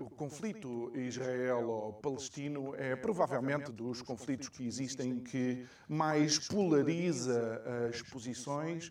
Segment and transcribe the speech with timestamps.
[0.00, 8.90] O, conflito israelo-palestino é provavelmente dos conflitos que existem que mais polariza as posições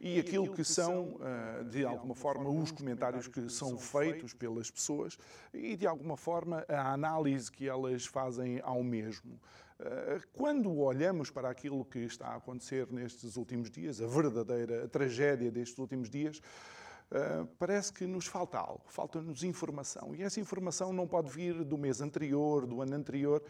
[0.00, 5.18] e aquilo que são, eh, de alguma forma, os comentários que são feitos pelas pessoas
[5.52, 9.38] e, de alguma forma, a análise que elas fazem ao mesmo.
[9.78, 15.50] Eh, quando olhamos para aquilo que está a acontecer nestes últimos dias, a verdadeira tragédia
[15.50, 16.40] destes últimos dias,
[17.10, 20.14] Uh, parece que nos falta algo, falta-nos informação.
[20.14, 23.42] E essa informação não pode vir do mês anterior, do ano anterior,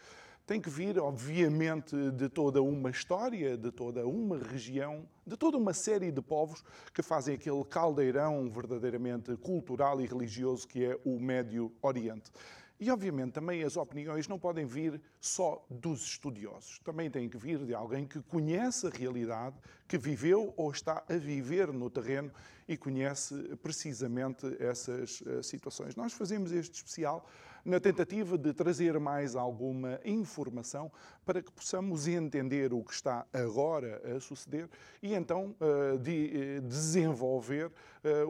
[0.47, 5.73] tem que vir, obviamente, de toda uma história, de toda uma região, de toda uma
[5.73, 11.71] série de povos que fazem aquele caldeirão verdadeiramente cultural e religioso que é o Médio
[11.81, 12.33] Oriente.
[12.81, 16.79] E, obviamente, também as opiniões não podem vir só dos estudiosos.
[16.83, 19.55] Também têm que vir de alguém que conhece a realidade,
[19.87, 22.33] que viveu ou está a viver no terreno
[22.67, 25.95] e conhece precisamente essas uh, situações.
[25.95, 27.29] Nós fazemos este especial
[27.63, 30.91] na tentativa de trazer mais alguma informação
[31.27, 34.67] para que possamos entender o que está agora a suceder
[35.03, 37.71] e então uh, de, uh, desenvolver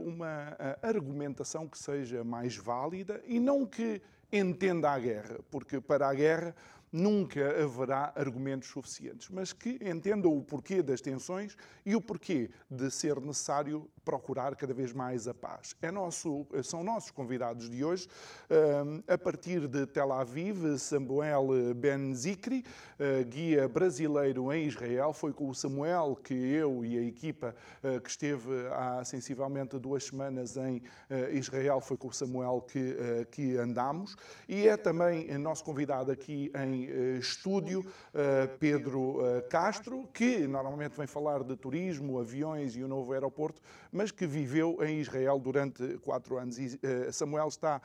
[0.04, 6.14] uma argumentação que seja mais válida e não que entenda a guerra, porque para a
[6.14, 6.54] guerra
[6.92, 12.90] nunca haverá argumentos suficientes, mas que entendam o porquê das tensões e o porquê de
[12.90, 15.74] ser necessário procurar cada vez mais a paz.
[15.82, 18.08] É nosso, são nossos convidados de hoje,
[19.06, 22.64] a partir de Tel Aviv, Samuel Ben Zikri,
[23.28, 25.12] guia brasileiro em Israel.
[25.12, 27.54] Foi com o Samuel que eu e a equipa
[28.02, 30.82] que esteve há sensivelmente duas semanas em
[31.32, 32.96] Israel, foi com o Samuel que,
[33.30, 34.16] que andamos.
[34.48, 40.96] E é também nosso convidado aqui em eh, estúdio eh, Pedro eh, Castro, que normalmente
[40.96, 43.60] vem falar de turismo, aviões e o novo aeroporto,
[43.92, 46.58] mas que viveu em Israel durante quatro anos.
[46.58, 46.78] E
[47.12, 47.80] Samuel está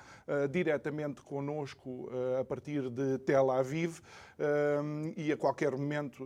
[0.49, 3.99] diretamente conosco a partir de Tel Aviv
[5.15, 6.23] e a qualquer momento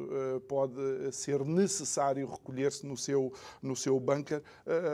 [0.48, 4.42] pode ser necessário recolher-se no seu, no seu bunker.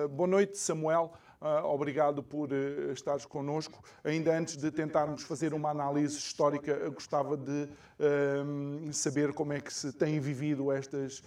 [0.10, 1.14] Boa noite, Samuel.
[1.42, 3.84] Uh, obrigado por uh, estares connosco.
[4.04, 7.70] Ainda antes de tentarmos fazer uma análise histórica, gostava de
[8.00, 11.22] uh, saber como é que se têm vivido estas,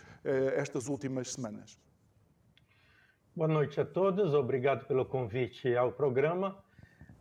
[0.57, 1.79] estas últimas semanas.
[3.39, 6.61] Boa noite a todos, obrigado pelo convite ao programa.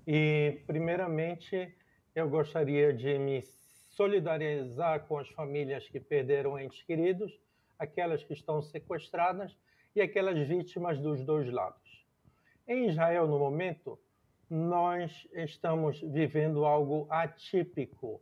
[0.08, 1.72] E, primeiramente,
[2.16, 7.40] eu gostaria de me solidarizar com as famílias que perderam entes queridos,
[7.78, 9.56] aquelas que estão sequestradas
[9.96, 12.04] e aquelas vítimas dos dois lados.
[12.68, 14.00] Em Israel, no momento,
[14.50, 18.20] nós estamos vivendo algo atípico.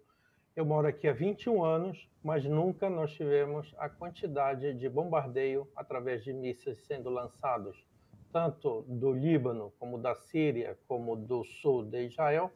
[0.55, 6.23] Eu moro aqui há 21 anos, mas nunca nós tivemos a quantidade de bombardeio através
[6.23, 7.85] de mísseis sendo lançados,
[8.31, 12.53] tanto do Líbano, como da Síria, como do sul de Israel,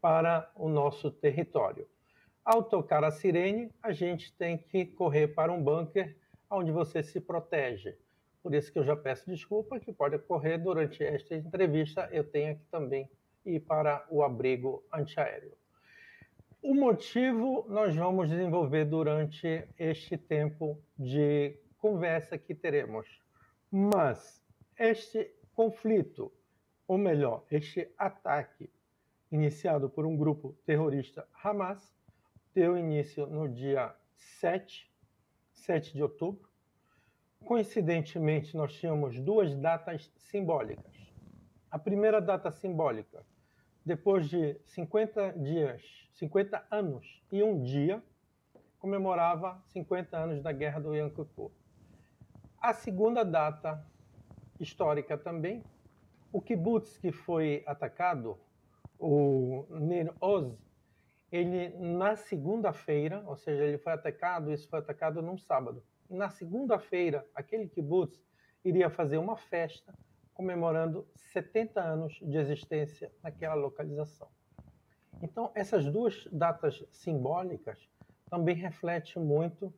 [0.00, 1.86] para o nosso território.
[2.42, 6.16] Ao tocar a sirene, a gente tem que correr para um bunker
[6.50, 7.98] onde você se protege.
[8.42, 12.56] Por isso que eu já peço desculpa, que pode ocorrer durante esta entrevista, eu tenho
[12.56, 13.10] que também
[13.44, 15.52] ir para o abrigo antiaéreo.
[16.68, 23.06] O motivo nós vamos desenvolver durante este tempo de conversa que teremos.
[23.70, 24.42] Mas
[24.76, 26.32] este conflito,
[26.88, 28.68] ou melhor, este ataque
[29.30, 31.94] iniciado por um grupo terrorista Hamas,
[32.52, 34.90] deu início no dia 7,
[35.52, 36.50] 7 de outubro,
[37.44, 40.96] Coincidentemente, nós tínhamos duas datas simbólicas.
[41.70, 43.24] A primeira data simbólica,
[43.86, 45.80] depois de 50 dias,
[46.14, 48.02] 50 anos e um dia,
[48.80, 51.52] comemorava 50 anos da Guerra do Yom Kippur.
[52.60, 53.80] A segunda data
[54.58, 55.62] histórica também,
[56.32, 58.36] o kibbutz que foi atacado,
[58.98, 60.52] o Nir Oz,
[61.30, 65.80] ele na segunda-feira, ou seja, ele foi atacado, isso foi atacado num sábado
[66.10, 68.20] e na segunda-feira, aquele kibbutz
[68.64, 69.94] iria fazer uma festa
[70.36, 74.28] comemorando 70 anos de existência naquela localização.
[75.22, 77.88] Então, essas duas datas simbólicas
[78.28, 79.72] também refletem muito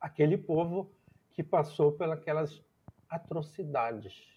[0.00, 0.94] aquele povo
[1.32, 2.62] que passou pelas
[3.08, 4.32] atrocidades.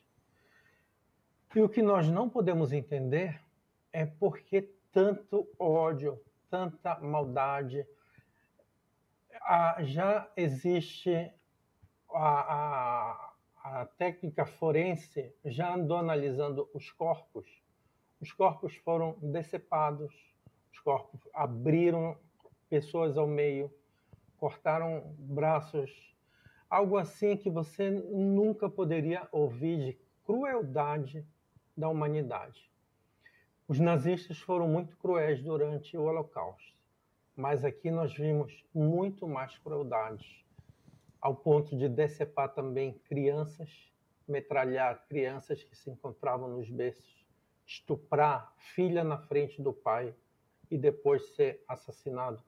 [1.55, 3.39] E o que nós não podemos entender
[3.93, 6.19] é por que tanto ódio,
[6.49, 7.85] tanta maldade.
[9.41, 11.31] Ah, já existe
[12.09, 13.24] a, a,
[13.65, 17.47] a técnica forense, já andou analisando os corpos.
[18.21, 20.13] Os corpos foram decepados,
[20.71, 22.15] os corpos abriram
[22.69, 23.73] pessoas ao meio,
[24.37, 26.15] cortaram braços,
[26.69, 31.25] algo assim que você nunca poderia ouvir de crueldade
[31.75, 32.71] da humanidade.
[33.67, 36.77] Os nazistas foram muito cruéis durante o Holocausto,
[37.35, 40.44] mas aqui nós vimos muito mais crueldade,
[41.25, 43.91] ao ponto de decepar também crianças,
[44.27, 47.25] metralhar crianças que se encontravam nos berços,
[47.65, 50.13] estuprar filha na frente do pai
[50.69, 52.43] e depois ser assassinado.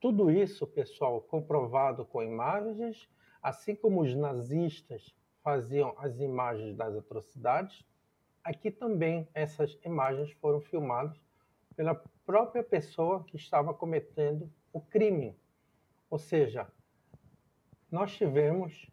[0.00, 3.08] Tudo isso, pessoal, comprovado com imagens,
[3.42, 7.84] assim como os nazistas faziam as imagens das atrocidades,
[8.44, 11.20] aqui também essas imagens foram filmadas
[11.74, 15.36] pela própria pessoa que estava cometendo o crime.
[16.08, 16.70] Ou seja,
[17.92, 18.90] nós tivemos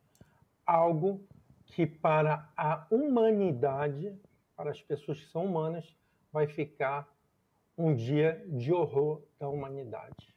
[0.65, 1.25] algo
[1.65, 4.13] que para a humanidade,
[4.55, 5.95] para as pessoas que são humanas,
[6.31, 7.09] vai ficar
[7.77, 10.35] um dia de horror da humanidade.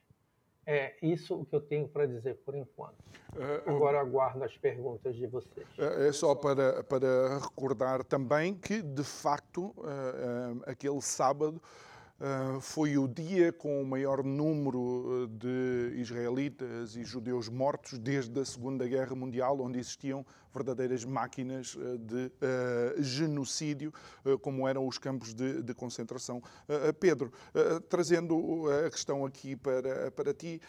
[0.64, 2.94] É isso o que eu tenho para dizer por enquanto.
[3.34, 5.66] Uh, Agora aguardo as perguntas de vocês.
[5.76, 11.60] Uh, é só para, para recordar também que, de facto, uh, aquele sábado
[12.60, 18.44] foi o dia com o maior número ah, de israelitas e judeus mortos desde a
[18.44, 20.24] Segunda Guerra Mundial, onde existiam
[20.54, 23.92] verdadeiras máquinas ah, de uh, genocídio,
[24.24, 26.38] uh, como eram os campos de, de concentração.
[26.68, 27.32] Uh, Pedro,
[27.88, 30.60] trazendo a questão aqui para, para ti,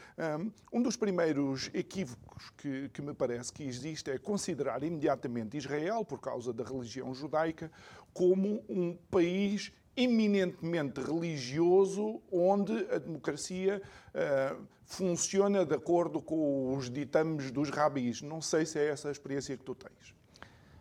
[0.72, 6.20] um dos primeiros equívocos que, que me parece que existe é considerar imediatamente Israel, por
[6.20, 7.72] causa da religião judaica,
[8.14, 13.82] como um país eminentemente religioso, onde a democracia
[14.14, 18.22] uh, funciona de acordo com os ditames dos rabis.
[18.22, 20.14] Não sei se é essa a experiência que tu tens.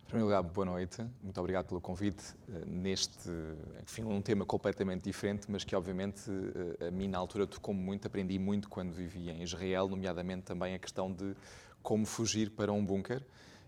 [0.03, 1.03] Em primeiro lugar, boa noite.
[1.23, 3.29] Muito obrigado pelo convite uh, neste,
[3.83, 8.07] enfim, um tema completamente diferente, mas que obviamente uh, a mim na altura tocou muito,
[8.07, 11.35] aprendi muito quando vivi em Israel, nomeadamente também a questão de
[11.83, 13.23] como fugir para um bunker.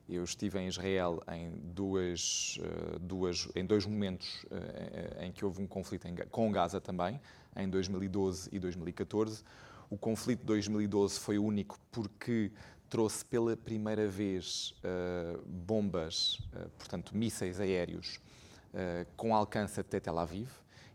[0.09, 5.63] Eu estive em Israel em, duas, eh, duas, em dois momentos eh, em que houve
[5.63, 7.21] um conflito com Gaza também,
[7.57, 9.43] em 2012 e 2014.
[9.89, 12.53] O conflito de 2012 foi único porque
[12.91, 16.39] trouxe pela primeira vez uh, bombas,
[16.79, 18.21] portanto, mísseis aéreos
[19.17, 20.49] com alcance até Tel Aviv.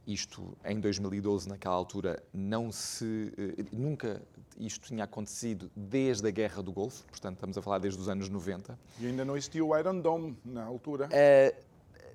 [0.08, 3.32] Isto em 2012, naquela altura, não se
[3.72, 4.22] nunca
[4.60, 8.28] isto tinha acontecido desde a Guerra do Golfo, portanto estamos a falar desde os anos
[8.28, 8.78] 90.
[9.00, 11.08] E ainda não existia o Iron Dome na altura?
[11.08, 11.70] Uh,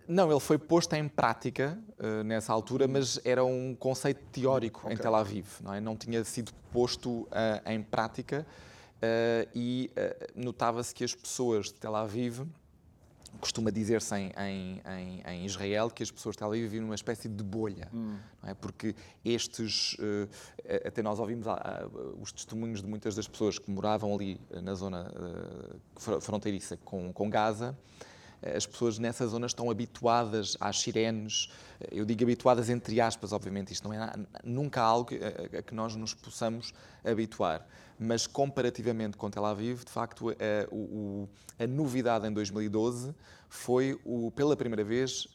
[0.07, 4.93] não, ele foi posto em prática uh, nessa altura, mas era um conceito teórico okay.
[4.93, 5.81] em Tel Aviv, não, é?
[5.81, 7.29] não tinha sido posto uh,
[7.67, 8.47] em prática
[9.55, 9.91] e
[10.35, 12.41] notava-se que as pessoas de Tel Aviv
[13.41, 17.29] costuma dizer-se em, em, em, Israel que as pessoas estão ali a viver numa espécie
[17.29, 18.17] de bolha, hum.
[18.43, 18.55] não é?
[18.55, 18.95] porque
[19.25, 20.29] estes, uh,
[20.87, 21.53] até nós ouvimos uh,
[22.21, 27.29] os testemunhos de muitas das pessoas que moravam ali na zona uh, fronteiriça com, com
[27.29, 27.77] Gaza,
[28.57, 31.49] as pessoas nessa zona estão habituadas às sirenes,
[31.91, 35.97] eu digo habituadas entre aspas, obviamente, isto não é nunca algo a, a que nós
[35.97, 36.73] nos possamos
[37.05, 37.67] habituar
[37.99, 40.35] mas comparativamente com Tel Aviv, de facto, a,
[40.71, 43.15] o, a novidade em 2012
[43.49, 45.29] foi, o, pela primeira vez,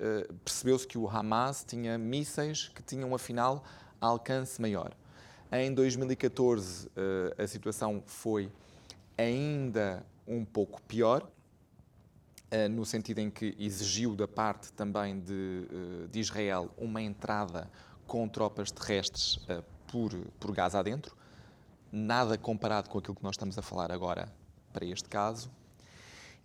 [0.44, 3.64] percebeu-se que o Hamas tinha mísseis que tinham, afinal,
[4.00, 4.92] alcance maior.
[5.52, 6.90] Em 2014, uh,
[7.38, 8.52] eh, a situação foi
[9.18, 11.28] ainda um pouco pior,
[12.72, 15.68] no sentido em que exigiu da parte também de,
[16.12, 17.70] de Israel uma entrada
[18.08, 19.40] com tropas terrestres
[19.88, 21.16] por, por Gaza adentro
[21.92, 24.32] nada comparado com aquilo que nós estamos a falar agora
[24.72, 25.50] para este caso.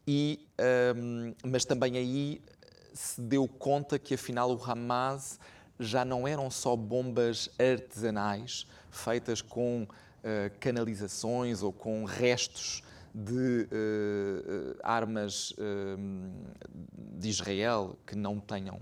[0.06, 0.46] E,
[0.96, 2.42] um, mas também aí
[2.92, 5.38] se deu conta que afinal o Hamas
[5.78, 12.82] já não eram só bombas artesanais feitas com uh, canalizações ou com restos
[13.14, 15.56] de uh, armas uh,
[17.16, 18.80] de Israel que não tenham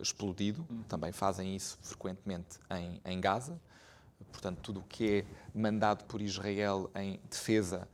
[0.00, 0.82] explodido, uhum.
[0.84, 3.60] também fazem isso frequentemente em, em Gaza
[4.32, 7.86] portanto, tudo o que é mandado por Israel em defesa,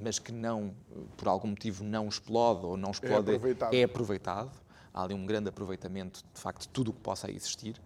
[0.00, 0.74] mas que não,
[1.16, 3.74] por algum motivo, não explode ou não é explode, é aproveitado.
[3.74, 4.52] É aproveitado.
[4.92, 7.80] Há ali um grande aproveitamento, de facto, de tudo o que possa existir.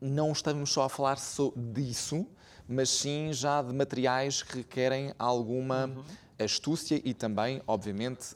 [0.00, 1.18] não estamos só a falar
[1.72, 2.26] disso,
[2.68, 6.04] mas sim já de materiais que requerem alguma uhum.
[6.38, 8.34] astúcia e também, obviamente,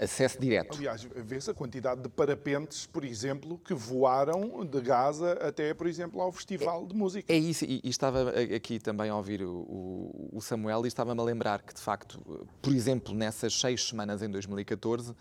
[0.00, 0.76] acesso direto.
[0.76, 6.20] Aliás, vê-se a quantidade de parapentes, por exemplo, que voaram de Gaza até, por exemplo,
[6.20, 7.32] ao Festival é, de Música.
[7.32, 11.24] É isso, e, e, estava aqui também a ouvir o, o Samuel e estava-me a
[11.24, 12.20] lembrar que, de facto,
[12.60, 15.14] por exemplo, nessas seis semanas em 2014,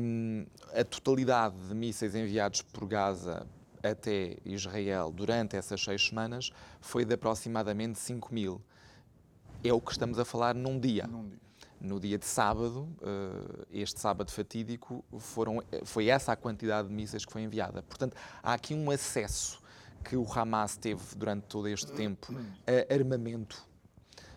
[0.00, 3.46] um, a totalidade de mísseis enviados por Gaza
[3.82, 8.60] até Israel durante essas seis semanas foi de aproximadamente 5 mil.
[9.64, 11.06] É o que estamos a falar num dia.
[11.06, 11.42] Num dia
[11.82, 17.24] no dia de sábado, eh, este sábado fatídico, foram, foi essa a quantidade de mísseis
[17.24, 17.82] que foi enviada.
[17.82, 19.60] Portanto, há aqui um acesso
[20.04, 22.32] que o Hamas teve durante todo este tempo
[22.66, 23.64] a armamento,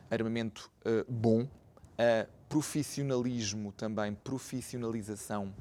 [0.09, 1.47] armamento uh, bom,
[1.97, 5.53] a profissionalismo também, profissionalização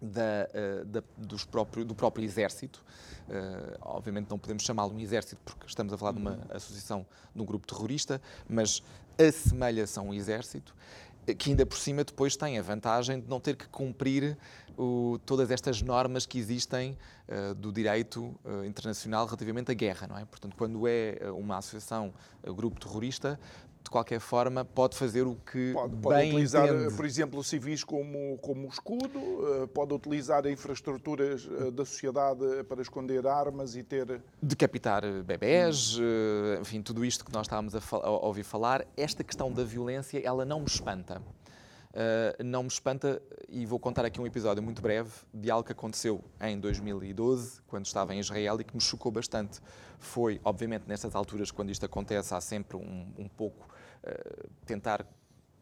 [0.00, 0.48] da,
[0.82, 2.84] uh, da, dos próprio, do próprio exército.
[3.28, 6.44] Uh, obviamente não podemos chamá-lo um exército porque estamos a falar de uma uhum.
[6.50, 8.82] associação de um grupo terrorista, mas
[9.18, 10.74] assemelha-se a um exército,
[11.36, 14.38] que ainda por cima depois tem a vantagem de não ter que cumprir
[14.78, 16.96] o, todas estas normas que existem
[17.28, 20.24] uh, do direito uh, internacional relativamente à guerra, não é?
[20.24, 22.14] Portanto, quando é uma associação,
[22.46, 23.38] um grupo terrorista,
[23.88, 26.94] de qualquer forma, pode fazer o que pode, pode bem utilizar, entende.
[26.94, 33.26] por exemplo, civis como, como escudo, eh, pode utilizar infraestruturas eh, da sociedade para esconder
[33.26, 34.20] armas e ter...
[34.42, 35.98] Decapitar bebés,
[36.60, 38.86] enfim, tudo isto que nós estávamos a, a, ouvir falar.
[38.96, 41.22] Esta questão da violência, ela não me espanta.
[41.88, 45.72] Uh, não me espanta, e vou contar aqui um episódio muito breve de algo que
[45.72, 49.58] aconteceu em 2012, quando estava em Israel, e que me chocou bastante.
[49.98, 53.66] Foi, obviamente, nessas alturas, quando isto acontece, há sempre um, um pouco
[54.66, 55.06] tentar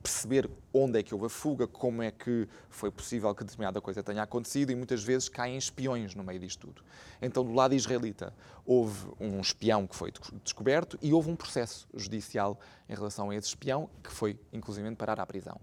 [0.06, 4.04] perceber onde é que houve a fuga, como é que foi possível que determinada coisa
[4.04, 6.82] tenha acontecido e muitas vezes caem espiões no meio disto tudo.
[7.20, 8.32] Então, do lado israelita,
[8.64, 10.12] houve um espião que foi
[10.44, 15.18] descoberto e houve um processo judicial em relação a esse espião que foi, inclusive, parar
[15.18, 15.60] à prisão.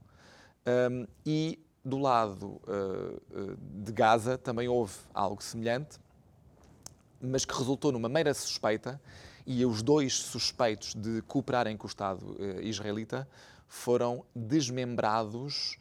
[0.67, 5.99] Um, e do lado uh, de Gaza também houve algo semelhante,
[7.21, 8.99] mas que resultou numa mera suspeita,
[9.45, 13.27] e os dois suspeitos de cooperarem com o Estado uh, israelita
[13.67, 15.77] foram desmembrados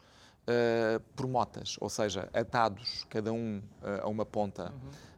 [0.47, 3.61] uh, por motas, ou seja, atados cada um
[4.01, 4.73] a uma ponta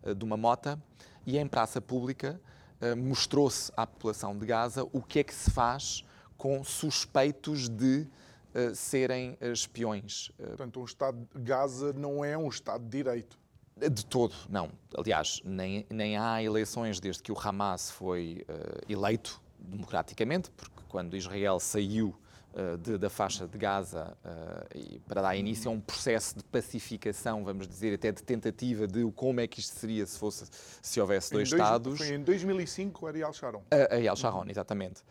[0.06, 0.14] uhum.
[0.14, 0.82] de uma mota,
[1.26, 2.40] e em praça pública
[2.98, 6.04] mostrou-se à população de Gaza o que é que se faz
[6.38, 8.08] com suspeitos de
[8.54, 10.32] uh, serem eh, espiões.
[10.40, 13.38] Eh, Portanto, um Estado de Gaza não é um Estado de Direito.
[13.78, 14.72] De todo, não.
[14.98, 21.18] Aliás, nem, nem há eleições desde que o Hamas foi uh, eleito democraticamente, porque quando
[21.18, 22.16] Israel saiu
[22.54, 27.44] uh, de, da faixa de Gaza uh, para dar início a um processo de pacificação,
[27.44, 30.46] vamos dizer, até de tentativa de como é que isto seria se fosse
[30.82, 31.98] se houvesse dois, dois Estados.
[31.98, 33.64] Foi em 2005 Ariel Sharon.
[33.92, 35.04] Ariel Sharon, exatamente.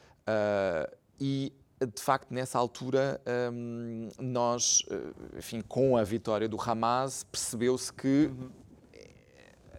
[1.20, 1.52] e
[1.86, 3.20] de facto, nessa altura,
[3.52, 8.50] hum, nós, eh, enfim, com a vitória do Hamas, percebeu-se que uhum.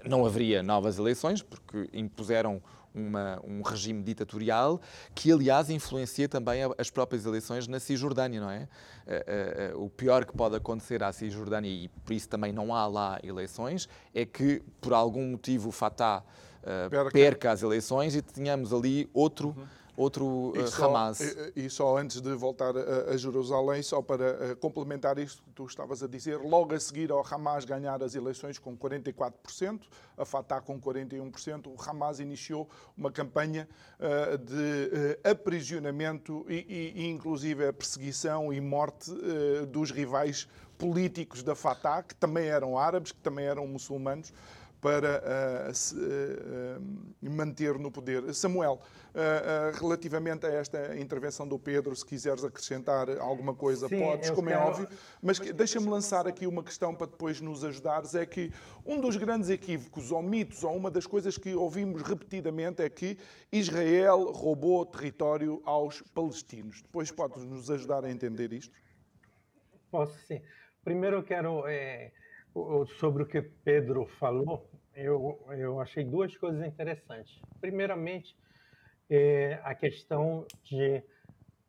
[0.05, 2.61] não haveria novas eleições, porque impuseram
[2.93, 4.79] uma, um regime ditatorial
[5.13, 8.67] que, aliás, influencia também as próprias eleições na Cisjordânia, não é?
[9.05, 13.19] Eh, o pior que pode acontecer à Cisjordânia, e por isso também não há lá
[13.23, 16.23] eleições, é que, por algum motivo, o Fatah
[17.11, 19.49] perca as eleições e tenhamos ali outro.
[19.49, 21.19] Uhum outro e uh, só, Hamas.
[21.19, 25.49] E, e, só antes de voltar a, a Jerusalém, só para uh, complementar isto que
[25.51, 29.81] tu estavas a dizer, logo a seguir ao Hamas ganhar as eleições com 44%,
[30.17, 33.67] a Fatah com 41%, o Hamas iniciou uma campanha
[33.99, 39.11] uh, de aprisionamento e, e, inclusive a perseguição e morte
[39.69, 40.47] dos rivais
[40.77, 44.33] políticos da Fatah, que também eram árabes, que também eram muçulmanos,
[44.81, 45.21] para
[45.69, 46.81] uh, se, uh,
[47.21, 48.33] manter no poder.
[48.33, 48.79] Samuel,
[49.79, 54.51] relativamente a esta intervenção do Pedro, se quiseres acrescentar alguma coisa, Sim, podes, como é
[54.51, 54.65] quero...
[54.65, 54.87] é óbvio,
[55.21, 58.51] mas, mas deixa-me lançar aqui uma questão para depois nos ajudares, é que
[58.85, 63.17] um dos grandes equívocos ou mitos, ou uma das coisas que ouvimos repetidamente é que
[63.49, 66.81] Israel roubou território aos palestinos.
[66.81, 68.77] Depois podes nos ajudar a entender isto?
[69.89, 70.41] Posso sim.
[70.83, 71.65] Primeiro eu quero...
[71.67, 72.11] É
[72.97, 77.41] sobre o que Pedro falou, eu, eu achei duas coisas interessantes.
[77.59, 78.37] Primeiramente,
[79.09, 81.03] é a questão de,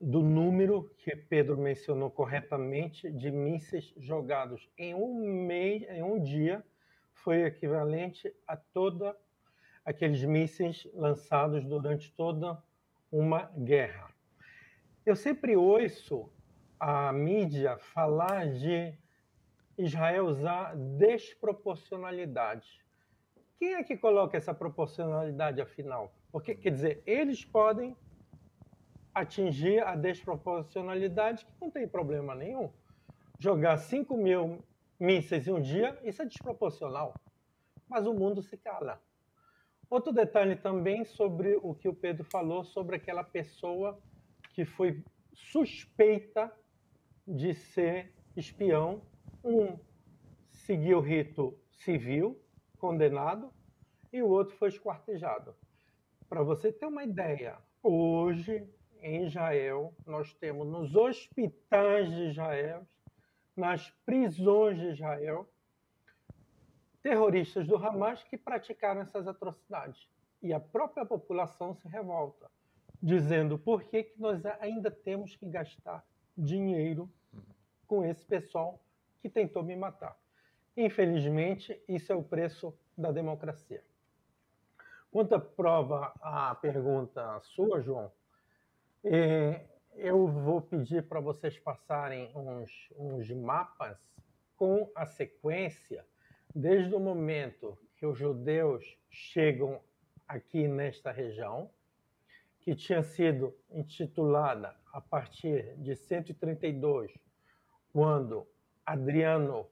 [0.00, 6.64] do número que Pedro mencionou corretamente de mísseis jogados em um mês, em um dia,
[7.12, 9.16] foi equivalente a toda
[9.84, 12.62] aqueles mísseis lançados durante toda
[13.10, 14.10] uma guerra.
[15.04, 16.30] Eu sempre ouço
[16.78, 18.94] a mídia falar de
[19.78, 22.84] Israel usar desproporcionalidade.
[23.58, 26.12] Quem é que coloca essa proporcionalidade afinal?
[26.30, 27.96] Porque, quer dizer, eles podem
[29.14, 32.70] atingir a desproporcionalidade que não tem problema nenhum.
[33.38, 34.64] jogar 5 mil
[34.98, 37.14] mísseis em um dia, isso é desproporcional.
[37.88, 39.00] Mas o mundo se cala.
[39.88, 43.98] Outro detalhe também sobre o que o Pedro falou sobre aquela pessoa
[44.52, 46.52] que foi suspeita
[47.26, 49.00] de ser espião.
[49.48, 49.78] Um
[50.50, 52.36] seguiu o rito civil,
[52.78, 53.52] condenado,
[54.12, 55.54] e o outro foi esquartejado.
[56.28, 58.68] Para você ter uma ideia, hoje
[59.00, 62.84] em Israel nós temos nos hospitais de Israel,
[63.54, 65.48] nas prisões de Israel,
[67.00, 70.08] terroristas do Hamas que praticaram essas atrocidades.
[70.42, 72.50] E a própria população se revolta,
[73.00, 76.04] dizendo por que, que nós ainda temos que gastar
[76.36, 77.08] dinheiro
[77.86, 78.82] com esse pessoal
[79.20, 80.18] que tentou me matar.
[80.76, 83.82] Infelizmente, isso é o preço da democracia.
[85.10, 88.12] Quanto à prova, a pergunta sua, João,
[89.02, 93.98] é, eu vou pedir para vocês passarem uns, uns mapas
[94.56, 96.04] com a sequência
[96.54, 99.80] desde o momento que os judeus chegam
[100.28, 101.70] aqui nesta região,
[102.60, 107.12] que tinha sido intitulada a partir de 132,
[107.92, 108.46] quando
[108.86, 109.68] Adriano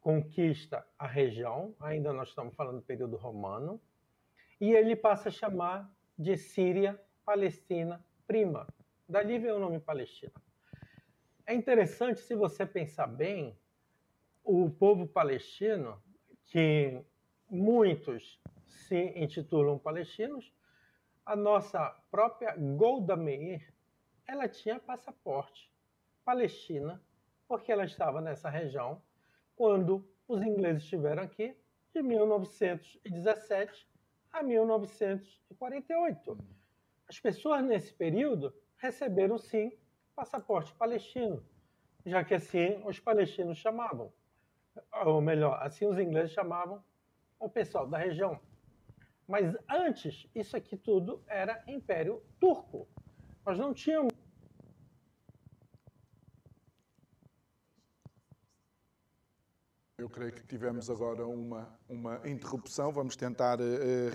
[0.00, 3.80] conquista a região, ainda nós estamos falando do período romano,
[4.60, 8.66] e ele passa a chamar de Síria Palestina Prima.
[9.08, 10.32] Dali vem o nome Palestina.
[11.46, 13.58] É interessante, se você pensar bem,
[14.44, 16.02] o povo palestino,
[16.44, 17.02] que
[17.48, 20.52] muitos se intitulam palestinos,
[21.24, 23.72] a nossa própria Golda Meir,
[24.26, 25.72] ela tinha passaporte
[26.24, 27.02] palestina,
[27.46, 29.00] porque ela estava nessa região
[29.56, 31.56] quando os ingleses estiveram aqui,
[31.92, 33.88] de 1917
[34.32, 36.38] a 1948.
[37.08, 39.72] As pessoas nesse período receberam sim
[40.14, 41.44] passaporte palestino,
[42.04, 44.12] já que assim os palestinos chamavam
[45.04, 46.82] ou melhor, assim os ingleses chamavam
[47.38, 48.40] o pessoal da região.
[49.26, 52.88] Mas antes, isso aqui tudo era Império Turco.
[53.44, 54.12] Nós não tínhamos.
[60.04, 62.92] Eu creio que tivemos agora uma, uma interrupção.
[62.92, 63.64] Vamos tentar uh,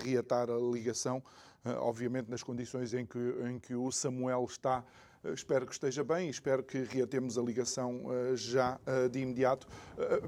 [0.03, 1.17] reatar a ligação,
[1.65, 4.83] uh, obviamente nas condições em que, em que o Samuel está
[5.25, 9.67] espero que esteja bem, espero que reatemos a ligação eh, já eh, de imediato.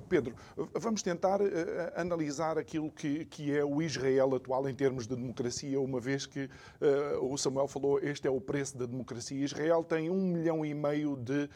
[0.09, 0.35] Pedro,
[0.73, 1.39] vamos tentar
[1.95, 6.49] analisar aquilo que é o Israel atual em termos de democracia, uma vez que
[7.21, 9.45] o Samuel falou, este é o preço da democracia.
[9.45, 11.49] Israel tem um milhão e meio de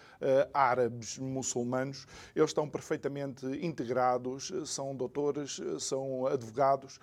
[0.53, 6.97] árabes muçulmanos, eles estão perfeitamente integrados, são doutores, são advogados,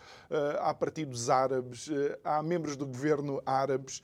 [0.61, 1.91] há partidos árabes,
[2.25, 4.03] há membros do governo árabes,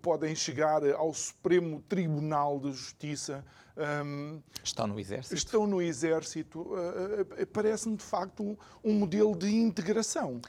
[0.00, 3.44] podem chegar ao Supremo Tribunal de Justiça.
[3.76, 5.34] Um, estão no Exército.
[5.34, 6.60] Estão no Exército.
[6.60, 10.40] Uh, uh, Parece-me, de facto, um, um, modelo de integração.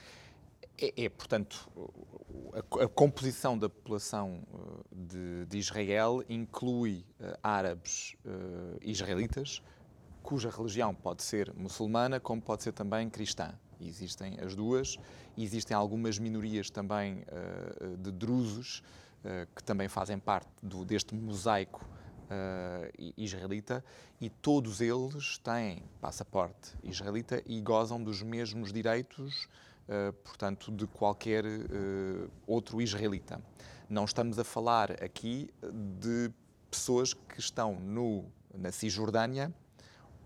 [0.78, 1.68] É, é portanto,
[2.54, 7.04] a, a, composição da população uh, de, de Israel inclui
[7.42, 8.16] árabes
[8.82, 9.62] israelitas,
[10.22, 13.58] cuja religião pode ser muçulmana, como pode ser também cristã.
[13.82, 14.98] Existem as duas.
[15.36, 17.26] Existem algumas minorias também
[18.00, 18.84] de drusos,
[19.56, 21.86] que também fazem parte do, deste mosaico
[22.24, 23.84] uh, israelita,
[24.20, 29.48] e todos eles têm passaporte israelita e gozam dos mesmos direitos,
[29.88, 33.42] uh, portanto, de qualquer uh, outro israelita.
[33.90, 35.50] Não estamos a falar aqui
[36.00, 36.32] de
[36.70, 39.54] pessoas que estão no, na Cisjordânia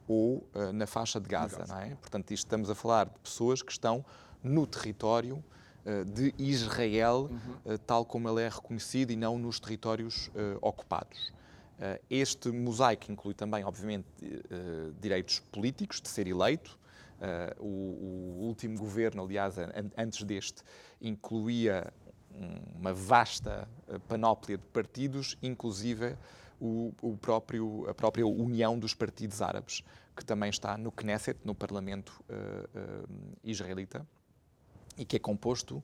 [0.07, 1.73] ou na faixa de Gaza, Gaza.
[1.73, 1.95] não é?
[1.95, 4.05] Portanto, estamos a falar de pessoas que estão
[4.41, 5.66] no território eh,
[6.05, 7.77] de Israel, uhum.
[7.85, 11.31] tal como ele é reconhecido e não nos territórios eh, ocupados.
[12.09, 14.07] Este mosaico inclui também, obviamente,
[14.99, 16.75] direitos políticos de ser eleito.
[17.59, 19.57] O, último governo, aliás,
[19.95, 20.63] antes deste,
[20.99, 21.93] incluía
[22.75, 23.69] uma vasta
[24.07, 26.17] panóplia de partidos, inclusive
[26.59, 29.83] o, o, próprio, a própria União dos Partidos Árabes,
[30.15, 34.05] que também está no Knesset, no Parlamento uh, uh, israelita
[34.97, 35.83] e que é composto,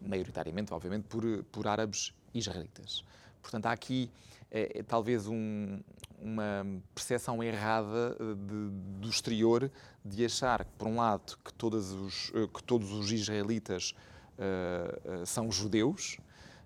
[0.00, 3.04] maioritariamente, obviamente, por, por árabes israelitas.
[3.42, 4.10] Portanto, há aqui
[4.50, 5.80] é, talvez um,
[6.20, 9.70] uma percepção errada eh, de, do exterior
[10.04, 13.94] de achar, por um lado, que, todos os, que todos os israelitas
[14.38, 16.18] uh, são judeus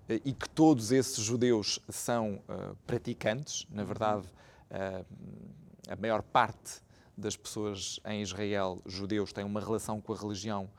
[0.07, 3.65] e que todos esses judeus são uh, praticantes.
[3.69, 4.27] Na verdade,
[5.87, 6.81] a maior parte
[7.17, 10.69] das pessoas em Israel, judeus, têm uma relação com a religião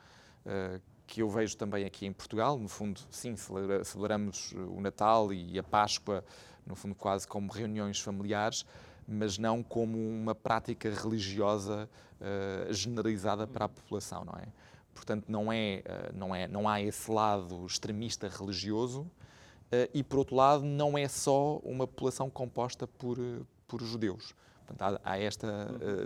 [1.11, 2.57] que eu vejo também aqui em Portugal.
[2.57, 6.25] No fundo, sim, celebramos o Natal e a Páscoa,
[6.65, 8.65] no fundo, quase como reuniões familiares,
[9.09, 14.47] mas não como uma prática religiosa uh, generalizada para a população, não é?
[14.95, 20.21] Portanto, não, é, uh, não, é, não há esse lado extremista religioso uh, e, por
[20.21, 23.19] outro lado, não é só uma população composta por,
[23.67, 24.33] por judeus.
[24.65, 25.49] Portanto, há, há esta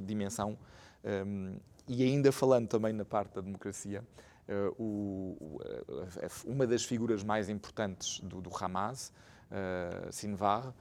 [0.03, 0.57] dimensão.
[1.05, 4.03] Um, e ainda falando também na parte da democracia,
[4.79, 5.59] o,
[6.45, 9.13] uma das figuras mais importantes do, do Hamas,
[9.51, 10.75] uh, Sinvar,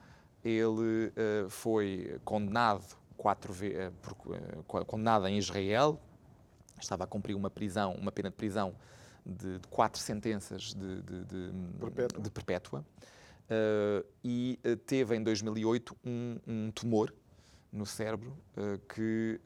[0.43, 2.83] ele uh, foi condenado
[3.15, 5.99] quatro uh, condenado em Israel,
[6.79, 8.75] estava a cumprir uma prisão, uma pena de prisão
[9.25, 12.85] de, de quatro sentenças de, de, de perpétua, perpétua
[13.45, 17.13] uh, e teve em 2008 um, um tumor
[17.71, 18.37] no cérebro
[18.87, 19.41] que,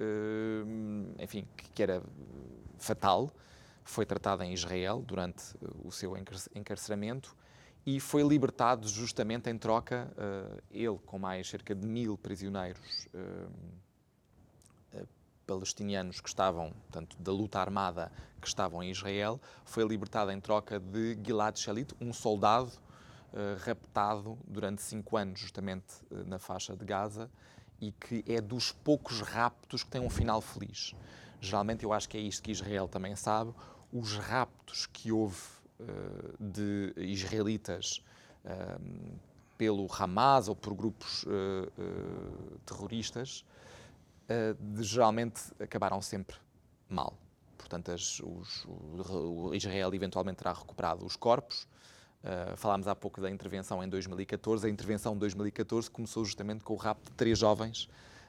[1.18, 2.04] enfim, que era
[2.78, 3.32] fatal.
[3.88, 6.14] Foi tratado em Israel durante o seu
[6.54, 7.34] encarceramento
[7.86, 13.50] e foi libertado justamente em troca, uh, ele com mais cerca de mil prisioneiros uh,
[15.46, 20.78] palestinianos que estavam, portanto, da luta armada que estavam em Israel, foi libertado em troca
[20.78, 22.72] de Gilad Shalit, um soldado
[23.60, 25.86] raptado durante cinco anos justamente
[26.26, 27.30] na faixa de Gaza
[27.80, 30.96] e que é dos poucos raptos que tem um final feliz.
[31.40, 33.54] Geralmente eu acho que é isto que Israel também sabe,
[34.00, 35.42] os raptos que houve
[35.80, 35.84] eh,
[36.40, 38.04] de israelitas
[38.46, 38.78] eh,
[39.58, 41.70] pelo Hamas ou por grupos eh,
[42.66, 43.44] terroristas,
[44.60, 46.36] de, geralmente acabaram sempre
[46.90, 47.18] mal.
[47.58, 51.68] Portanto, as, os, o, o Israel eventualmente terá recuperado os corpos.
[52.24, 54.66] Uh, falámos há pouco da intervenção em 2014.
[54.66, 57.88] A intervenção de 2014 começou justamente com o rapto de três jovens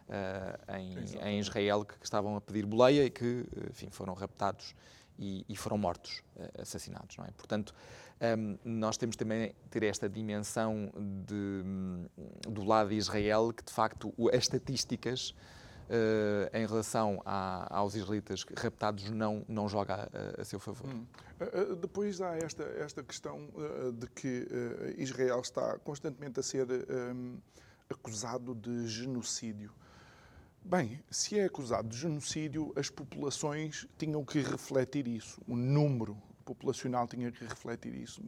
[0.09, 4.75] uh, em, em, Israel que, que, estavam a pedir boleia e que enfim, foram raptados
[5.19, 7.17] e, e foram mortos, uh, assassinados.
[7.17, 7.31] Não é?
[7.37, 7.75] Portanto,
[8.21, 10.91] um, ehm, nós temos também ter esta dimensão
[11.27, 12.07] de, um,
[12.49, 15.35] do lado de Israel que, de facto, as estatísticas
[15.89, 20.87] Uh, em relação a, aos israelitas raptados não, não joga a, a seu favor.
[20.87, 21.07] Hum.
[21.41, 23.49] Uh, depois há esta, esta questão
[23.95, 24.47] de que
[24.99, 27.39] Israel está constantemente a ser um,
[27.89, 29.73] acusado de genocídio.
[30.69, 35.41] Bem, se é acusado de genocídio, as populações tinham que refletir isso.
[35.49, 38.21] O número populacional tinha que refletir isso.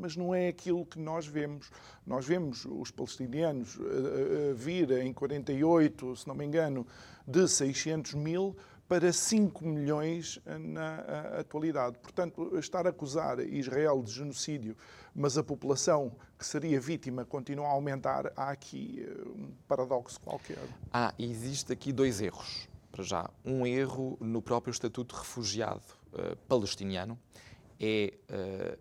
[0.00, 1.70] Mas não é aquilo que nós vemos.
[2.04, 6.84] Nós vemos os palestinianos a, a vir em 48, se não me engano,
[7.28, 8.56] de 600 mil
[8.94, 11.00] para 5 milhões na
[11.40, 11.98] atualidade.
[11.98, 14.76] Portanto, estar a acusar Israel de genocídio,
[15.12, 20.62] mas a população que seria vítima continua a aumentar, há aqui eh, um paradoxo qualquer.
[20.92, 22.68] Ah, existe aqui dois erros.
[22.92, 27.18] Para já, um erro no próprio Estatuto de Refugiado uh, palestiniano
[27.80, 28.78] é, uh,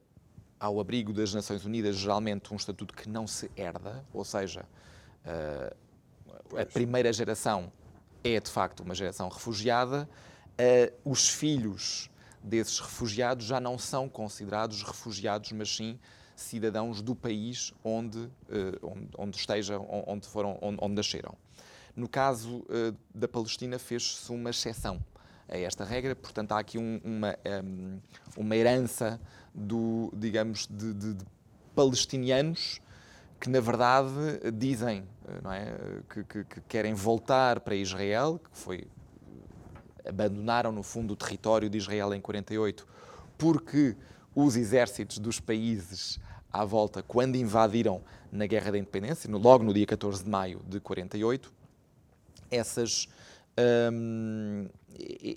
[0.60, 4.64] ao abrigo das Nações Unidas, geralmente um estatuto que não se herda, ou seja,
[5.26, 5.76] uh,
[6.56, 7.72] a primeira geração
[8.24, 10.10] é de facto uma geração refugiada,
[10.54, 12.10] uh, os filhos
[12.42, 16.00] desses refugiados já não são considerados refugiados, mas sim
[16.36, 18.32] cidadãos do país onde, uh,
[18.82, 21.36] onde, onde, estejam, onde, foram, onde, onde nasceram.
[21.96, 25.04] No caso uh, da Palestina, fez-se uma exceção
[25.48, 28.00] a esta regra, portanto, há aqui um, uma, um,
[28.38, 29.20] uma herança
[29.54, 31.26] do, digamos, de, de, de
[31.76, 32.80] palestinianos
[33.44, 34.10] que na verdade
[34.54, 35.04] dizem
[35.52, 38.88] é, que, que, que, querem voltar para Israel, que foi
[40.08, 42.88] abandonaram no fundo o território de Israel em 48,
[43.38, 43.98] porque
[44.34, 46.22] os exércitos dos países
[46.54, 48.02] à volta, quando invadiram
[48.32, 51.54] na Guerra da Independência, logo no dia 14 de maio de 48,
[52.50, 53.10] essas
[53.92, 54.70] hum,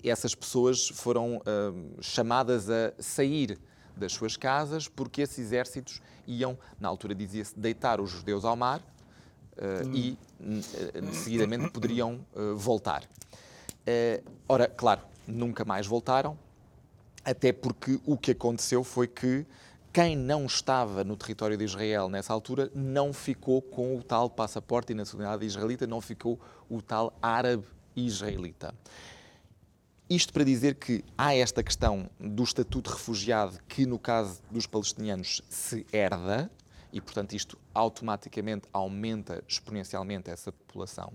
[0.01, 3.59] essas pessoas foram hum, chamadas a sair
[3.97, 8.79] das suas casas, porque esses exércitos iam, na altura dizia-se, deitar os judeus ao mar
[8.79, 13.03] uh, e, uh, seguidamente, poderiam uh, voltar.
[14.47, 16.37] ora, claro, nunca mais voltaram,
[17.23, 19.45] até porque o que aconteceu foi que
[19.91, 24.91] quem não estava no território de Israel nessa altura não ficou com o tal passaporte
[24.91, 28.73] e nacionalidade israelita, não ficou o tal árabe israelita.
[30.09, 34.65] Isto para dizer que há esta questão do estatuto de refugiado que, no caso dos
[34.65, 36.49] palestinianos, se herda,
[36.93, 41.11] e, portanto, isto automaticamente aumenta exponencialmente essa população.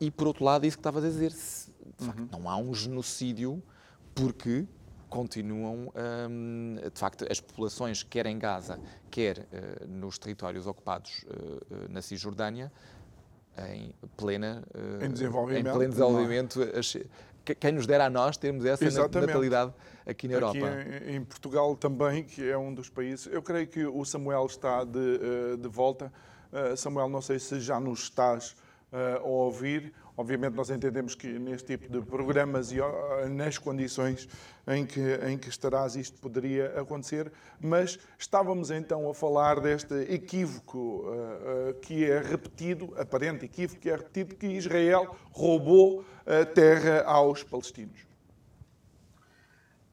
[0.00, 2.28] e, por outro lado, isso que estava a dizer, se, de facto, uhum.
[2.30, 3.60] não há um genocídio
[4.14, 4.64] porque
[5.08, 5.92] continuam,
[6.92, 8.78] de facto, as populações, quer em Gaza,
[9.10, 12.70] quer uh, nos territórios ocupados uh, na Cisjordânia,
[13.70, 14.62] em plena
[15.00, 16.60] em desenvolvimento, em pleno desenvolvimento
[17.54, 19.28] quem nos dera a nós termos essa Exatamente.
[19.28, 19.72] natalidade
[20.06, 20.58] aqui na Europa.
[20.58, 23.26] Aqui em, Portugal também, que é um dos países.
[23.32, 26.12] Eu creio que o Samuel está de, eh, de volta.
[26.52, 28.56] Eh, Samuel, não sei se já nos estás
[28.90, 29.92] a ouvir.
[30.18, 32.78] Obviamente, nós entendemos que neste tipo de programas e
[33.30, 34.28] nas condições
[34.66, 40.76] em que, em que estarás, isto poderia acontecer, mas estávamos então a falar deste equívoco
[40.76, 47.04] uh, uh, que é repetido, aparente equívoco que é repetido, que Israel roubou a terra
[47.04, 48.04] aos palestinos.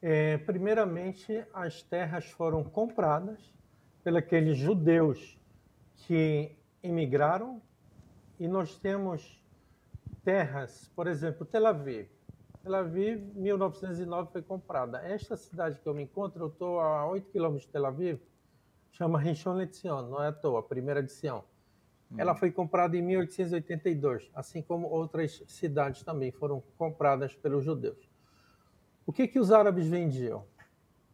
[0.02, 3.38] É, primeiramente, as terras foram compradas
[4.02, 5.38] pelos judeus
[5.98, 6.50] que
[6.82, 7.62] emigraram
[8.40, 9.45] e nós temos
[10.26, 12.08] terras, por exemplo, Tel Aviv.
[12.60, 14.98] Tel Aviv, 1909 foi comprada.
[14.98, 18.18] Esta cidade que eu me encontro, eu estou a 8 quilômetros de Tel Aviv,
[18.90, 21.44] chama Rishon LeZion, não é à toa, primeira edição.
[22.10, 22.16] Hum.
[22.18, 28.10] Ela foi comprada em 1882, assim como outras cidades também foram compradas pelos judeus.
[29.06, 30.44] O que que os árabes vendiam?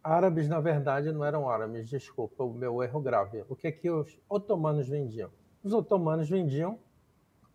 [0.02, 3.44] Árabes, na verdade, não eram árabes, desculpa, o meu erro grave.
[3.46, 5.30] O que que os otomanos vendiam?
[5.62, 6.78] Os otomanos vendiam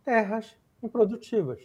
[0.05, 1.61] terras improdutivas.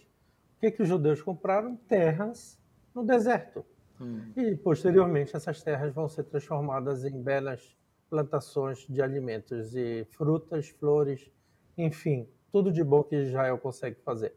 [0.56, 1.76] O que, que os judeus compraram?
[1.76, 2.58] Terras
[2.94, 3.64] no deserto.
[4.00, 4.32] Hum.
[4.36, 7.76] E, posteriormente, essas terras vão ser transformadas em belas
[8.08, 11.30] plantações de alimentos e frutas, flores,
[11.78, 14.34] enfim, tudo de bom que Israel consegue fazer.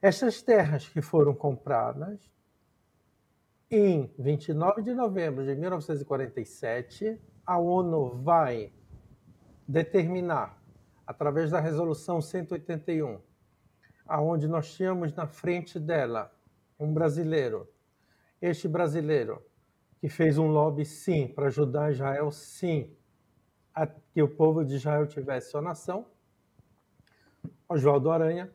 [0.00, 2.32] Estas terras que foram compradas
[3.70, 8.72] em 29 de novembro de 1947, a ONU vai
[9.66, 10.58] determinar
[11.06, 13.20] através da resolução 181,
[14.08, 16.32] aonde nós tínhamos na frente dela
[16.80, 17.68] um brasileiro.
[18.40, 19.42] Este brasileiro
[20.00, 22.90] que fez um lobby sim para ajudar Israel sim
[23.74, 26.06] a que o povo de Israel tivesse sua nação.
[27.68, 28.50] Oswaldo Aranha,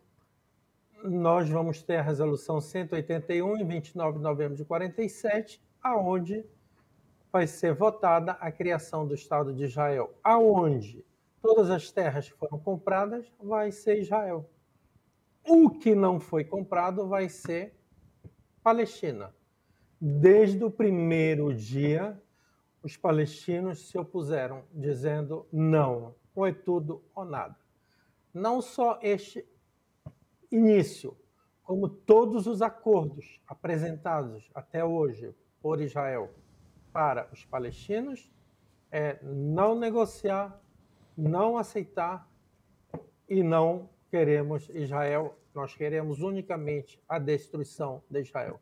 [1.04, 6.46] nós vamos ter a resolução 181 em 29 de novembro de 47, aonde
[7.32, 11.06] vai ser votada a criação do Estado de Israel, aonde
[11.42, 14.50] todas as terras que foram compradas vai ser Israel.
[15.45, 17.75] O que não foi comprado vai ser
[18.63, 19.36] Palestina.
[19.99, 22.21] Desde o primeiro dia,
[22.82, 27.56] os palestinos se opuseram, dizendo não, ou é tudo ou nada.
[28.34, 29.45] Não só este
[30.51, 31.17] início,
[31.63, 36.34] como todos os acordos apresentados até hoje por Israel
[36.91, 38.32] para os palestinos,
[38.91, 40.62] é não negociar
[41.17, 42.27] não aceitar
[43.29, 48.62] e não queremos Israel, nós queremos unicamente a destruição de Israel.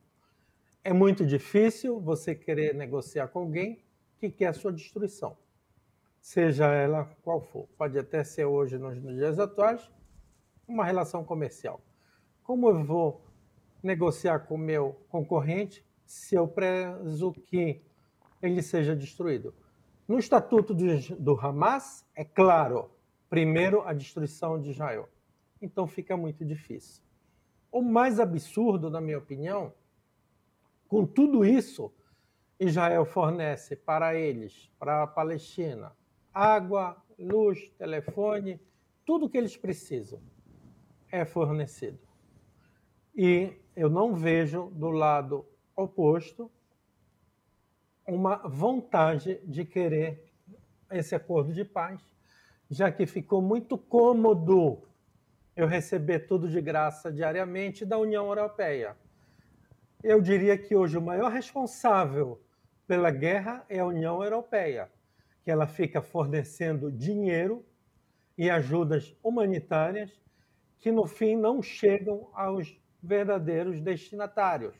[0.81, 3.83] É muito difícil você querer negociar com alguém
[4.17, 5.37] que quer a sua destruição,
[6.21, 7.67] seja ela qual for.
[7.77, 9.91] Pode até ser hoje, nos dias atuais,
[10.65, 11.81] uma relação comercial.
[12.43, 13.21] Como eu vou
[13.83, 17.81] negociar com o meu concorrente se eu prezo que
[18.41, 19.53] ele seja destruído?
[20.07, 20.85] No estatuto do,
[21.19, 22.89] do Hamas, é claro,
[23.29, 25.09] primeiro a destruição de Israel.
[25.61, 27.03] Então fica muito difícil.
[27.71, 29.73] O mais absurdo, na minha opinião,
[30.87, 31.93] com tudo isso,
[32.59, 35.95] Israel fornece para eles, para a Palestina,
[36.33, 38.59] água, luz, telefone,
[39.05, 40.21] tudo que eles precisam
[41.11, 41.99] é fornecido.
[43.15, 45.45] E eu não vejo do lado
[45.75, 46.51] oposto
[48.05, 50.31] uma vontade de querer
[50.91, 52.01] esse acordo de paz,
[52.69, 54.83] já que ficou muito cômodo
[55.55, 58.95] eu receber tudo de graça diariamente da União Europeia.
[60.03, 62.41] Eu diria que hoje o maior responsável
[62.87, 64.91] pela guerra é a União Europeia,
[65.43, 67.65] que ela fica fornecendo dinheiro
[68.37, 70.11] e ajudas humanitárias
[70.79, 74.75] que no fim não chegam aos verdadeiros destinatários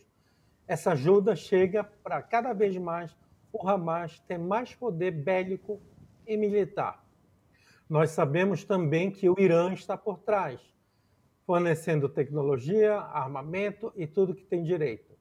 [0.71, 3.13] essa ajuda chega para cada vez mais
[3.51, 5.81] o Hamas ter mais poder bélico
[6.25, 7.00] e militar.
[7.91, 10.62] Nós sabemos também que o Irã está por trás,
[11.45, 15.13] fornecendo tecnologia, armamento e tudo que tem direito.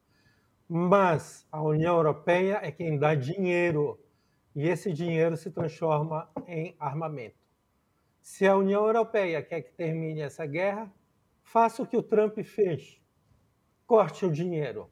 [0.69, 3.99] Mas a União Europeia é quem dá dinheiro
[4.55, 7.35] e esse dinheiro se transforma em armamento.
[8.21, 10.89] Se a União Europeia quer que termine essa guerra,
[11.43, 13.01] faça o que o Trump fez:
[13.85, 14.89] corte o dinheiro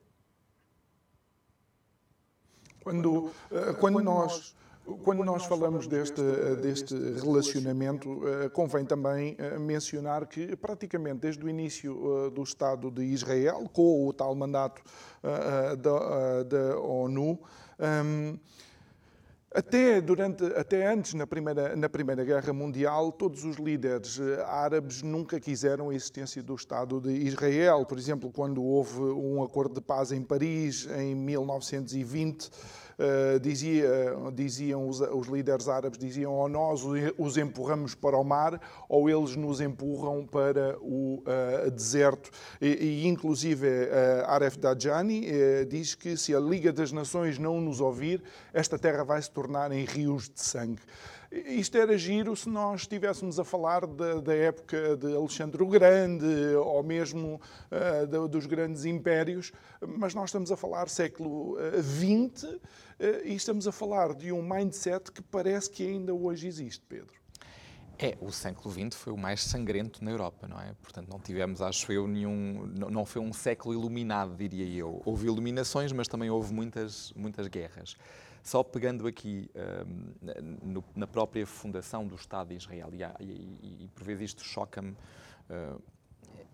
[2.84, 4.54] quando, eh, quando nós
[5.04, 6.22] quando nós falamos deste,
[6.62, 13.04] deste relacionamento, eh, convém também eh, mencionar que, praticamente desde o início do Estado de
[13.04, 14.82] Israel, com o tal mandato
[15.22, 17.40] da, da ONU,
[17.80, 18.38] ehm,
[19.52, 25.40] até, durante, até antes, na primeira, na primeira Guerra Mundial, todos os líderes árabes nunca
[25.40, 27.84] quiseram a existência do Estado de Israel.
[27.84, 32.52] Por exemplo, quando houve um acordo de paz em Paris, em 1920,
[33.00, 33.90] Uh, dizia,
[34.34, 36.84] diziam os, os, líderes árabes, diziam ou nós
[37.18, 38.60] os empurramos para o mar
[38.90, 42.30] ou eles nos empurram para o uh, deserto.
[42.60, 45.26] E, e inclusive uh, Aref Dajani
[45.70, 48.22] diz que se a Liga das Nações não nos ouvir,
[48.54, 50.82] esta terra vai se tornar em rios de sangue.
[51.32, 56.26] Isto era giro se nós estivéssemos a falar da, da, época de Alexandre o Grande
[56.56, 57.40] ou mesmo
[57.72, 62.62] uh, dos grandes impérios, mas nós estamos a falar século XX uh, uh,
[63.26, 67.20] e estamos a falar de um mindset que parece que ainda hoje existe, Pedro.
[68.02, 70.74] É, o século XX foi o mais sangrento na Europa, não é?
[70.82, 72.66] Portanto, não tivemos, acho eu, nenhum.
[72.90, 75.02] Não foi um século iluminado, diria eu.
[75.06, 77.98] Houve iluminações, mas também houve muitas, muitas guerras.
[78.44, 79.50] Só pegando aqui
[79.86, 84.92] um, na própria fundação do Estado de Israel, e, e, e por vezes isto choca-me,
[84.92, 85.82] uh,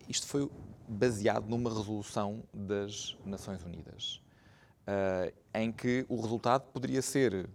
[0.08, 0.50] isto foi
[0.88, 4.20] baseado numa resolução das Nações Unidas,
[4.82, 7.48] uh, em que o resultado poderia ser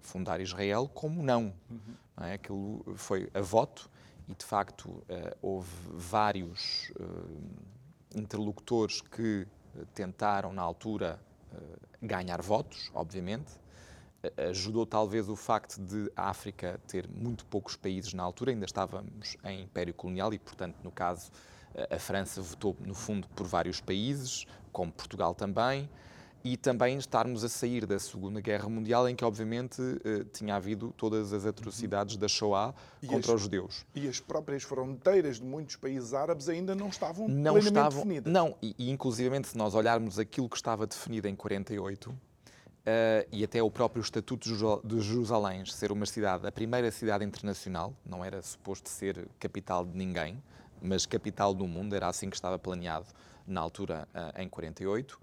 [0.00, 1.54] fundar Israel como não.
[1.70, 1.94] Uhum.
[2.16, 2.34] não é?
[2.34, 3.90] Aquilo foi a voto
[4.28, 5.04] e, de facto, uh,
[5.40, 6.92] houve vários
[8.14, 9.46] interlocutores que
[9.92, 11.18] tentaram, na altura,
[12.00, 13.58] ganhar votos, obviamente,
[14.50, 19.36] ajudou talvez o facto de a África ter muito poucos países na altura, ainda estávamos
[19.44, 21.30] em Império Colonial e, portanto, no caso,
[21.90, 25.88] a França votou, no fundo, por vários países, como Portugal também,
[26.44, 30.92] e também estarmos a sair da Segunda Guerra Mundial, em que, obviamente, eh, tinha havido
[30.94, 33.86] todas as atrocidades da Shoah e contra as, os judeus.
[33.94, 38.30] E as próprias fronteiras de muitos países árabes ainda não estavam não plenamente estavam, definidas.
[38.32, 42.14] Não, e, e inclusivamente, se nós olharmos aquilo que estava definido em 48,
[42.84, 44.46] Uh, e até o próprio Estatuto
[44.84, 49.96] de Jerusalém ser uma cidade, a primeira cidade internacional, não era suposto ser capital de
[49.96, 50.42] ninguém,
[50.82, 53.06] mas capital do mundo, era assim que estava planeado
[53.46, 55.18] na altura, uh, em 48,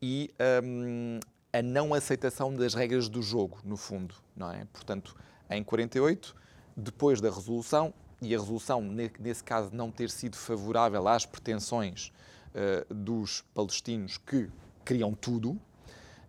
[0.00, 1.18] e um,
[1.52, 4.64] a não aceitação das regras do jogo, no fundo, não é?
[4.72, 5.16] Portanto,
[5.50, 6.34] em 48,
[6.76, 7.92] depois da resolução,
[8.22, 12.12] e a resolução, nesse caso, não ter sido favorável às pretensões
[12.54, 14.48] uh, dos palestinos que
[14.84, 15.60] queriam tudo,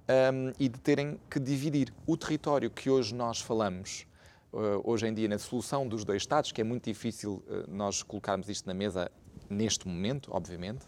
[0.09, 4.05] um, e de terem que dividir o território que hoje nós falamos,
[4.51, 8.03] uh, hoje em dia, na solução dos dois Estados, que é muito difícil uh, nós
[8.03, 9.11] colocarmos isto na mesa
[9.49, 10.85] neste momento, obviamente,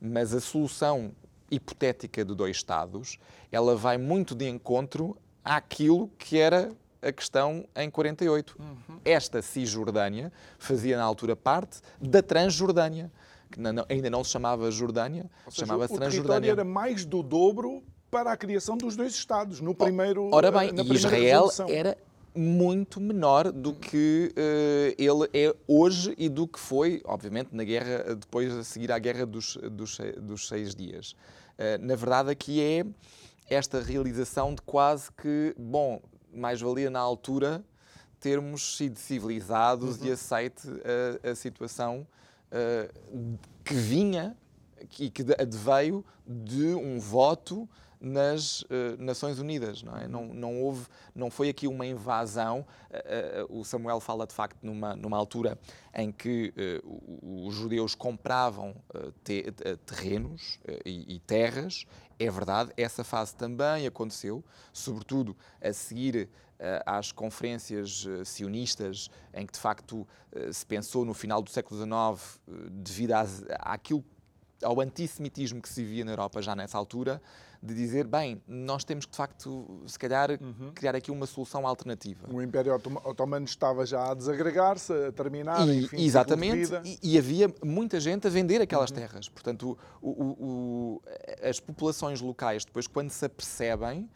[0.00, 1.12] mas a solução
[1.50, 3.18] hipotética de dois Estados,
[3.50, 8.56] ela vai muito de encontro àquilo que era a questão em 48.
[8.58, 9.00] Uhum.
[9.04, 13.10] Esta Cisjordânia fazia na altura parte da Transjordânia,
[13.50, 15.98] que ainda não se chamava Jordânia, chamava-se Transjordânia.
[15.98, 20.50] O território era mais do dobro para a criação dos dois Estados, no primeiro Ora
[20.50, 21.68] bem, Israel resolução.
[21.68, 21.96] era
[22.34, 28.14] muito menor do que uh, ele é hoje e do que foi, obviamente, na guerra,
[28.14, 31.12] depois a seguir à guerra dos, dos, dos seis dias.
[31.58, 32.86] Uh, na verdade, aqui é
[33.48, 36.00] esta realização de quase que, bom,
[36.32, 37.64] mais valia na altura
[38.20, 40.06] termos sido civilizados uhum.
[40.06, 40.68] e aceite
[41.24, 42.06] a, a situação
[42.52, 44.36] uh, que vinha
[44.98, 47.68] e que adveio de um voto
[48.00, 48.66] nas uh,
[48.98, 50.06] Nações Unidas, não é?
[50.06, 52.64] Não, não houve, não foi aqui uma invasão.
[52.90, 55.58] Uh, o Samuel fala de facto numa, numa altura
[55.94, 56.52] em que
[57.22, 58.76] os judeus compravam
[59.24, 59.46] te,
[59.84, 61.86] terrenos e, e, terras.
[62.18, 66.28] É verdade, essa fase também aconteceu, sobretudo a seguir
[66.86, 70.06] às conferências sionistas, em que de facto
[70.52, 74.04] se pensou no final do século XIX, devido às, àquilo
[74.62, 77.20] ao antissemitismo que se via na Europa já nessa altura,
[77.62, 80.70] de dizer, bem, nós temos que de facto, se calhar, uhum.
[80.74, 82.28] criar aqui uma solução alternativa.
[82.32, 87.52] O Império Otomano estava já a desagregar-se, a terminar, e, enfim, Exatamente, e, e, havia
[87.64, 88.96] muita gente a vender aquelas uhum.
[88.96, 89.28] terras.
[89.28, 91.02] Portanto, o, o, o,
[91.42, 94.08] as populações locais, depois, quando se apercebem,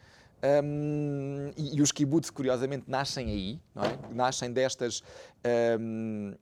[0.63, 4.13] um, e, e, os kibbutz, curiosamente, nascem aí, é?
[4.13, 5.01] nascem destas.
[5.79, 6.33] Um,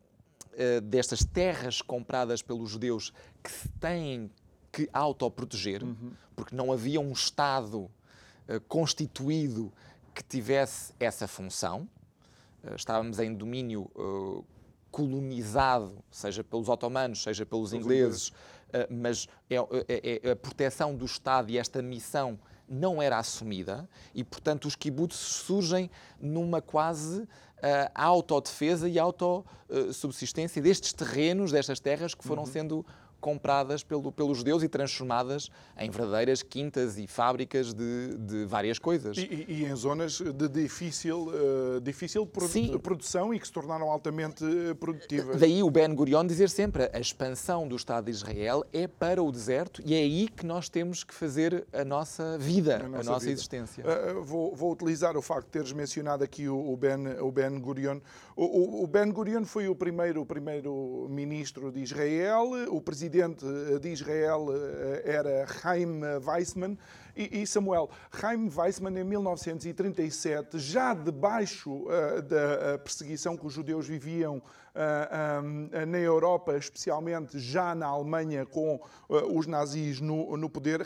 [0.54, 4.30] eh, destas terras compradas pelos judeus que se têm
[4.72, 6.14] que autoproteger, uhum.
[6.36, 7.82] porque não havia um Estado
[8.48, 9.72] uh, constituído
[10.14, 11.88] que tivesse essa função.
[12.64, 14.46] Uh, estávamos em domínio uh,
[14.90, 18.34] colonizado, seja pelos otomanos, seja pelos ingleses,
[18.90, 24.24] mas é, é, é, a proteção do Estado e esta missão não era assumida e,
[24.24, 25.90] portanto, os kibbutz surgem
[26.22, 27.28] numa quase
[27.94, 32.50] a autodefesa e autossubsistência destes terrenos, destas terras que foram uhum.
[32.50, 32.86] sendo
[33.22, 39.18] compradas pelo, pelos judeus e transformadas em verdadeiras quintas e fábricas de, de várias coisas.
[39.18, 44.44] E, e, em zonas de difícil, uh, difícil produ produção e que se tornaram altamente
[44.44, 45.40] eh, produtivas.
[45.40, 49.32] Daí o Ben Gurion dizer sempre a expansão do Estado de Israel é para o
[49.32, 53.14] deserto e é aí que nós temos que fazer a nossa vida, a nossa, a
[53.14, 53.32] nossa vida.
[53.32, 53.84] existência.
[53.86, 57.60] Uh, vou, vou, utilizar o facto de teres mencionado aqui o, o Ben, o ben
[57.60, 58.00] Gurion.
[58.36, 63.90] O, o, Ben Gurion foi o primeiro, o primeiro ministro de Israel, o presidente de
[63.90, 64.48] Israel
[65.04, 66.78] era Chaim Weizmann,
[67.16, 67.90] e, Samuel,
[68.20, 71.86] Chaim Weizmann, em 1937, já debaixo
[72.28, 74.42] da perseguição que os judeus viviam
[75.88, 80.82] na Europa, especialmente já na Alemanha, com os nazis no poder,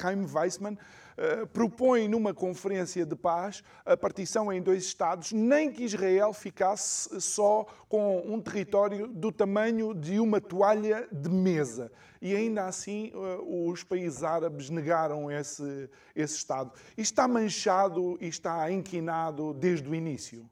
[0.00, 0.76] Chaim Weizmann
[1.20, 7.20] Uh, propõe numa conferência de paz a partição em dois Estados, nem que Israel ficasse
[7.20, 13.38] só com um território do tamanho de uma toalha de mesa e ainda assim eh,
[13.42, 16.72] os países árabes negaram esse, esse Estado.
[16.96, 20.48] E está manchado e está inquinado desde o início.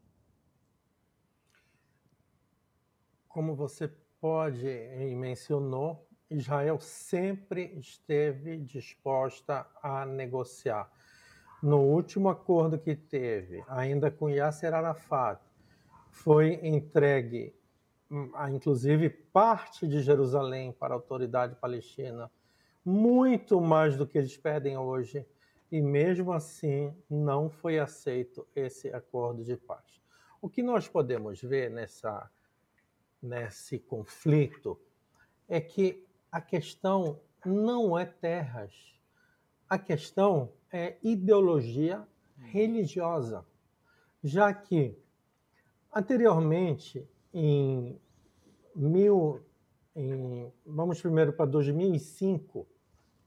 [3.29, 3.89] Como você
[4.19, 10.91] pode e mencionou, Israel sempre esteve disposta a negociar.
[11.63, 15.41] No último acordo que teve, ainda com Yasser Arafat,
[16.11, 17.55] foi entregue
[18.51, 22.31] inclusive parte de Jerusalém para a autoridade palestina,
[22.85, 25.27] muito mais do que eles pedem hoje,
[25.71, 30.01] e mesmo assim não foi aceito esse acordo de paz.
[30.41, 32.31] O que nós podemos ver nessa,
[33.21, 34.81] nesse conflito
[35.47, 38.73] é que a questão não é terras,
[39.69, 42.07] a questão é ideologia
[42.37, 43.45] religiosa,
[44.23, 44.97] já que
[45.95, 47.99] anteriormente em
[48.75, 49.41] mil,
[49.95, 52.67] em, vamos primeiro para 2005,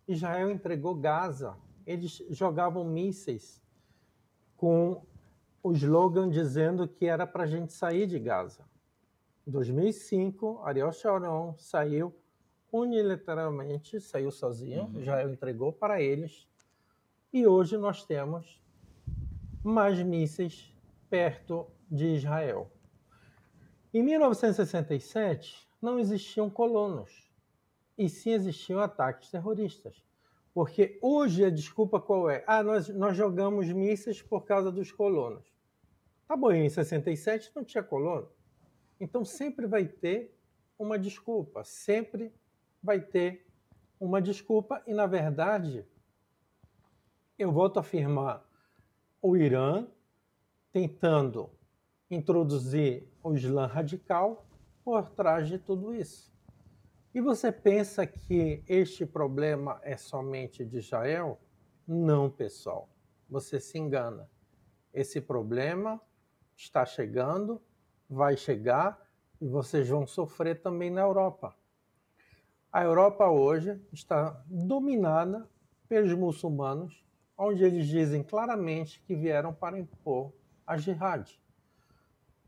[0.07, 1.55] Israel entregou Gaza.
[1.85, 3.61] Eles jogavam mísseis
[4.55, 5.03] com
[5.63, 8.63] o slogan dizendo que era para a gente sair de Gaza.
[9.45, 12.15] Em 2005, Ariel Sharon saiu
[12.71, 15.01] unilateralmente, saiu sozinho, uhum.
[15.01, 16.47] Israel entregou para eles.
[17.33, 18.61] E hoje nós temos
[19.63, 20.73] mais mísseis
[21.09, 22.71] perto de Israel.
[23.93, 27.29] Em 1967, não existiam colonos,
[27.97, 30.03] e sim existiam ataques terroristas.
[30.53, 32.43] Porque hoje a desculpa qual é?
[32.45, 35.45] Ah, nós, nós jogamos mísseis por causa dos colonos.
[36.27, 38.29] Tá bom, em 67 não tinha colono.
[38.99, 40.37] Então sempre vai ter
[40.77, 42.33] uma desculpa, sempre
[42.81, 43.45] vai ter
[43.99, 45.85] uma desculpa, e na verdade,
[47.37, 48.43] eu volto a afirmar,
[49.21, 49.87] o Irã
[50.71, 51.49] tentando
[52.09, 54.45] introduzir o Islã radical
[54.83, 56.31] por trás de tudo isso.
[57.13, 61.39] E você pensa que este problema é somente de Israel?
[61.85, 62.89] Não, pessoal.
[63.29, 64.29] Você se engana.
[64.93, 66.01] Esse problema
[66.55, 67.61] está chegando,
[68.09, 68.99] vai chegar
[69.39, 71.55] e vocês vão sofrer também na Europa.
[72.71, 75.45] A Europa hoje está dominada
[75.89, 77.05] pelos muçulmanos,
[77.37, 80.31] onde eles dizem claramente que vieram para impor
[80.65, 81.29] a jihad.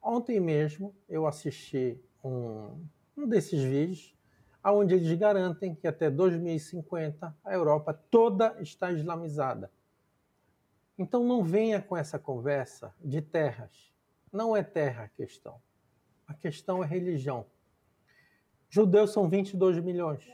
[0.02, 4.16] Ontem mesmo eu assisti um, um desses vídeos
[4.64, 9.70] onde eles garantem que até 2050 a Europa toda está islamizada.
[10.98, 13.92] Então não venha com essa conversa de terras.
[14.32, 15.62] Não é terra a questão.
[16.26, 17.46] A questão é religião.
[18.74, 20.28] Judeus são 22 milhões.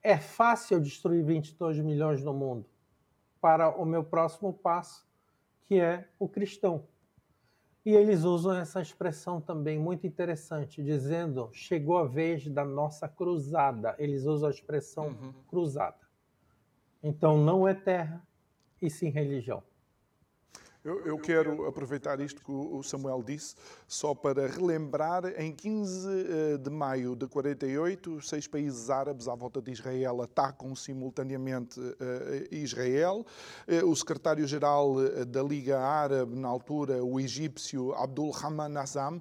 [0.00, 2.64] É fácil destruir 22 milhões no mundo
[3.40, 5.04] para o meu próximo passo,
[5.64, 6.84] que é o cristão.
[7.84, 13.96] E eles usam essa expressão também muito interessante, dizendo: chegou a vez da nossa cruzada.
[13.98, 15.34] Eles usam a expressão uhum.
[15.48, 16.06] cruzada.
[17.02, 18.24] Então não é terra,
[18.80, 19.60] e sim religião.
[20.86, 23.56] Eu, eu, quero aproveitar isto que o Samuel disse,
[23.88, 29.60] só para relembrar, em 15 eh, de maio de 48, seis países árabes à volta
[29.60, 33.26] de Israel atacam simultaneamente eh, Israel.
[33.66, 34.94] Eh, o secretário-geral
[35.26, 39.20] da Liga Árabe, na altura, o egípcio Abdul Rahman Azam,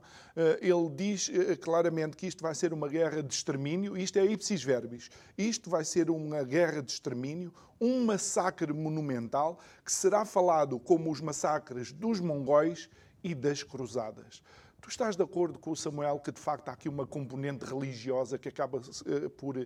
[0.62, 5.10] ele diz claramente que isto vai ser uma guerra de extermínio, isto é ipsis verbis,
[5.36, 11.22] isto vai ser uma guerra de extermínio, um massacre monumental que será falado como os
[11.22, 12.90] massacres dos mongóis
[13.24, 14.42] e das cruzadas.
[14.82, 18.38] Tu estás de acordo com o Samuel que de facto há aqui uma componente religiosa
[18.38, 19.66] que acaba uh, por uh,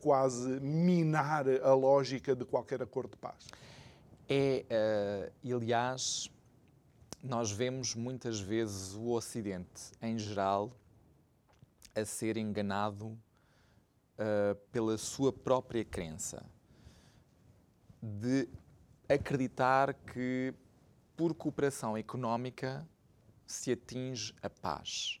[0.00, 3.48] quase minar a lógica de qualquer acordo de paz?
[4.28, 6.30] É, uh, aliás,
[7.22, 10.70] nós vemos muitas vezes o Ocidente, em geral,
[11.92, 16.44] a ser enganado uh, pela sua própria crença,
[18.06, 18.48] de
[19.08, 20.54] acreditar que
[21.16, 22.86] por cooperação económica
[23.46, 25.20] se atinge a paz.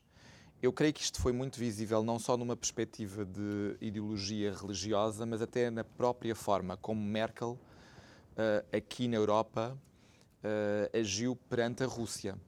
[0.62, 5.42] Eu creio que isto foi muito visível não só numa perspectiva de ideologia religiosa, mas
[5.42, 7.58] até na própria forma como Merkel,
[8.32, 9.76] uh, aqui na Europa,
[10.42, 12.38] uh, agiu perante a Rússia.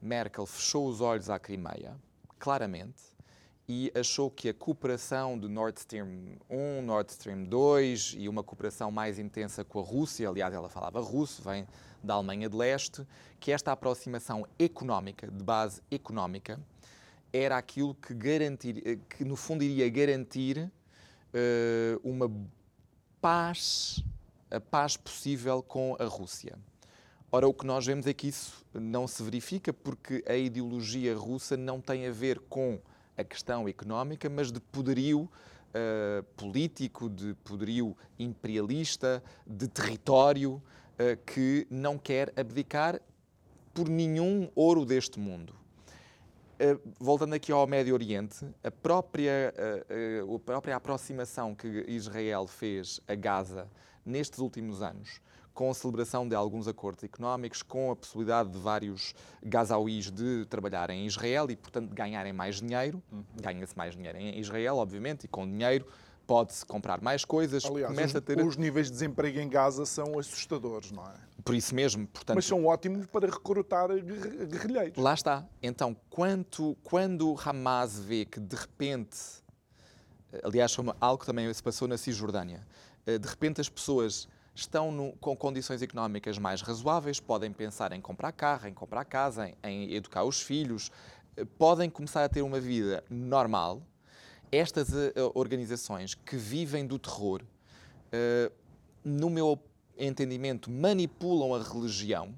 [0.00, 1.96] Merkel fechou os olhos à Crimeia,
[2.38, 3.02] claramente,
[3.68, 8.90] e achou que a cooperação do Nord Stream 1, Nord Stream 2 e uma cooperação
[8.90, 11.66] mais intensa com a Rússia, aliás, ela falava russo, vem
[12.02, 13.06] da Alemanha de Leste,
[13.38, 16.58] que esta aproximação económica, de base económica,
[17.30, 20.58] era aquilo que, garantir, eh, que no fundo iria garantir
[21.34, 22.32] uh, uma
[23.20, 24.02] paz,
[24.50, 26.58] a paz possível com a Rússia.
[27.30, 31.54] Ora, o que nós vemos é que isso não se verifica porque a ideologia russa
[31.54, 32.80] não tem a ver com
[33.18, 41.66] a questão económica, mas de poderio uh, político, de poderio imperialista, de território, uh, que
[41.68, 43.00] não quer abdicar
[43.74, 45.54] por nenhum ouro deste mundo.
[46.60, 49.54] Eh, voltando aqui ao Médio Oriente, a própria,
[50.34, 53.68] a própria aproximação que Israel fez a Gaza
[54.04, 55.20] nestes últimos anos,
[55.58, 60.88] com a celebração de alguns acordos económicos, com a possibilidade de vários gazauís de trabalhar
[60.88, 63.02] em Israel e, portanto, de ganharem mais dinheiro.
[63.10, 63.24] Uhum.
[63.42, 65.84] Ganha-se mais dinheiro em Israel, obviamente, e com dinheiro
[66.28, 67.64] pode-se comprar mais coisas.
[67.64, 68.40] Aliás, começa os, a ter...
[68.40, 71.14] os níveis de desemprego em Gaza são assustadores, não é?
[71.44, 72.36] Por isso mesmo, portanto...
[72.36, 74.96] Mas são ótimos para recrutar guerrilheiros.
[74.96, 75.44] Lá está.
[75.60, 79.18] Então, quando, quando Hamas vê que de repente,
[80.44, 82.64] aliás, algo que também se passou na Cisjordânia,
[83.04, 84.28] eh, de repente as pessoas
[84.58, 89.48] estão no, com condições económicas mais razoáveis, podem pensar em comprar carro, em comprar casa,
[89.48, 90.90] em, em educar os filhos,
[91.36, 93.82] eh, podem começar a ter uma vida normal,
[94.50, 98.52] estas uh, organizações que vivem do terror, uh,
[99.04, 99.58] no meu
[99.96, 102.34] entendimento, manipulam a religião,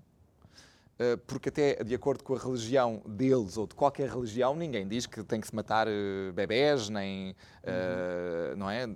[1.27, 5.23] porque até de acordo com a religião deles ou de qualquer religião, ninguém diz que
[5.23, 5.87] tem que se matar
[6.35, 7.35] bebés, nem
[7.65, 8.57] uhum.
[8.59, 8.87] não é?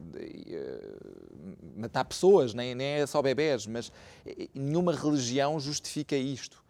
[1.77, 3.91] matar pessoas, nem, nem é só bebés, mas
[4.55, 6.63] nenhuma religião justifica isto.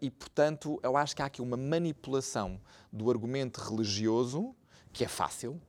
[0.00, 2.60] e, portanto, eu acho que há aqui uma manipulação
[2.92, 4.54] do argumento religioso
[4.92, 5.60] que é fácil,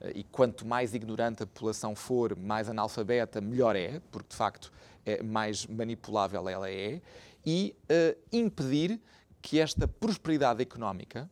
[0.00, 4.72] eh, e quanto mais ignorante a população for, mais analfabeta, melhor é, porque de facto
[5.04, 7.00] é mais manipulável ela é,
[7.46, 9.00] e uh, impedir
[9.40, 11.30] que esta prosperidade económica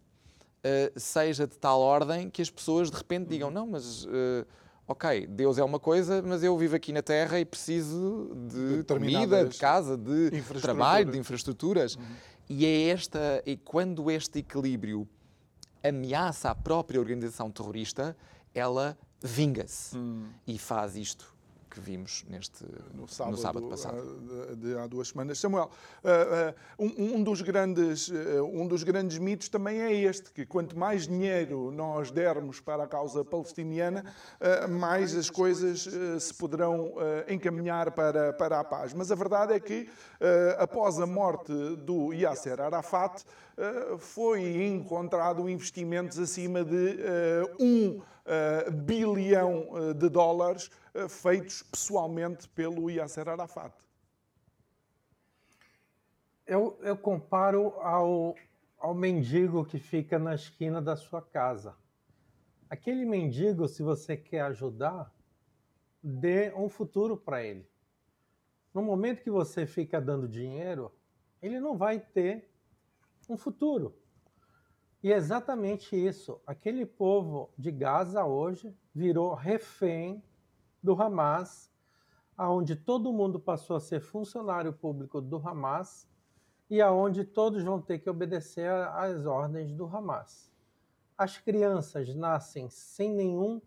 [0.65, 4.05] uh, seja de tal ordem que as pessoas de repente digam: não, mas.
[4.05, 4.47] Uh,
[4.87, 9.45] ok, Deus é uma coisa, mas eu vivo aqui na Terra e preciso de comida,
[9.45, 11.97] de casa, de trabalho, de infraestruturas.
[11.97, 12.03] Uhum.
[12.49, 15.09] E é esta, e quando este equilíbrio
[15.83, 18.15] ameaça a própria organização terrorista,
[18.55, 20.27] ela vinga-se hum.
[20.47, 21.34] e faz isto
[21.75, 22.65] que vimos neste,
[22.95, 23.99] no, sábado, no sábado passado.
[23.99, 25.39] Eh, de, há duas semanas.
[25.41, 25.69] Samuel,
[26.05, 28.11] uh, uh, um, um, dos grandes,
[28.53, 32.87] um dos grandes mitos também é este, que quanto mais dinheiro nós dermos para a
[32.87, 34.05] causa palestiniana,
[34.71, 35.89] mais as coisas
[36.21, 36.95] se poderão
[37.29, 38.93] encaminhar para, para a paz.
[38.93, 39.89] Mas a verdade é que,
[40.59, 43.25] após a morte do Yasser Arafat,
[43.99, 46.99] foi encontrado investimentos acima de
[47.59, 48.01] um
[48.87, 53.75] bilhão de dólares eh, feitos pessoalmente pelo Yasser Arafat.
[56.47, 58.37] Eu, eu comparo ao,
[58.79, 61.75] ao mendigo que fica na esquina da sua casa.
[62.71, 65.13] Aquele mendigo, se você quer ajudar,
[66.03, 67.67] dê um futuro para ele.
[68.73, 70.93] No momento que você fica dando dinheiro,
[71.43, 72.49] ele não vai ter
[73.29, 73.97] um futuro.
[75.05, 76.41] E é exatamente isso.
[76.47, 80.25] Aquele povo de Gaza hoje virou refém
[80.83, 81.71] do Hamas,
[82.35, 86.09] aonde todo mundo passou a ser funcionário público do Hamas
[86.71, 90.51] e aonde todos vão ter que obedecer às ordens do Hamas.
[91.19, 93.61] As crianças nascem sem nenhum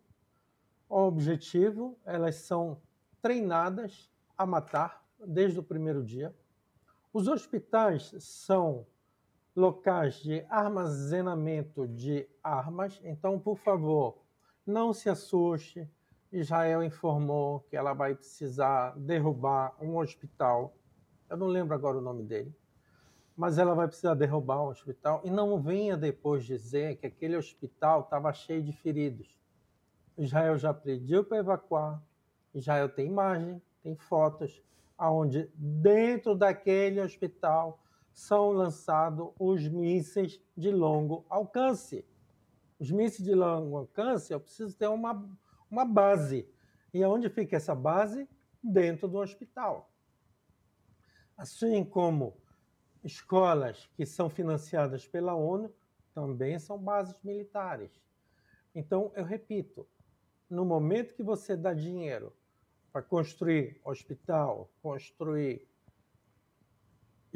[0.90, 2.82] objetivo, elas são
[3.22, 6.36] treinadas a matar desde o primeiro dia.
[7.14, 8.88] Os hospitais são
[9.58, 14.22] locais de armazenamento de armas, então, por favor,
[14.64, 15.90] não se assuste,
[16.32, 20.78] Israel informou que ela vai precisar derrubar um hospital.
[21.28, 22.56] Eu não lembro agora o nome dele.
[23.36, 25.22] Mas ela vai precisar derrubar um hospital.
[25.24, 29.28] E não venha depois dizer que aquele hospital estava cheio de feridos.
[30.16, 32.04] Israel já pediu para evacuar.
[32.54, 34.62] Israel tem imagem, tem fotos,
[34.96, 37.80] aonde dentro daquele hospital
[38.18, 42.04] são lançados os mísseis de longo alcance.
[42.80, 45.14] Os mísseis de longo alcance, eu preciso ter uma
[45.70, 46.50] uma base.
[46.94, 48.28] E onde fica essa base?
[48.64, 49.92] Dentro do hospital.
[51.38, 52.36] Assim como
[53.04, 55.72] escolas que são financiadas pela ONU
[56.14, 57.92] também são bases militares.
[58.74, 59.88] Então, eu repito,
[60.50, 62.34] no momento que você dá dinheiro
[62.92, 65.68] para construir hospital, construir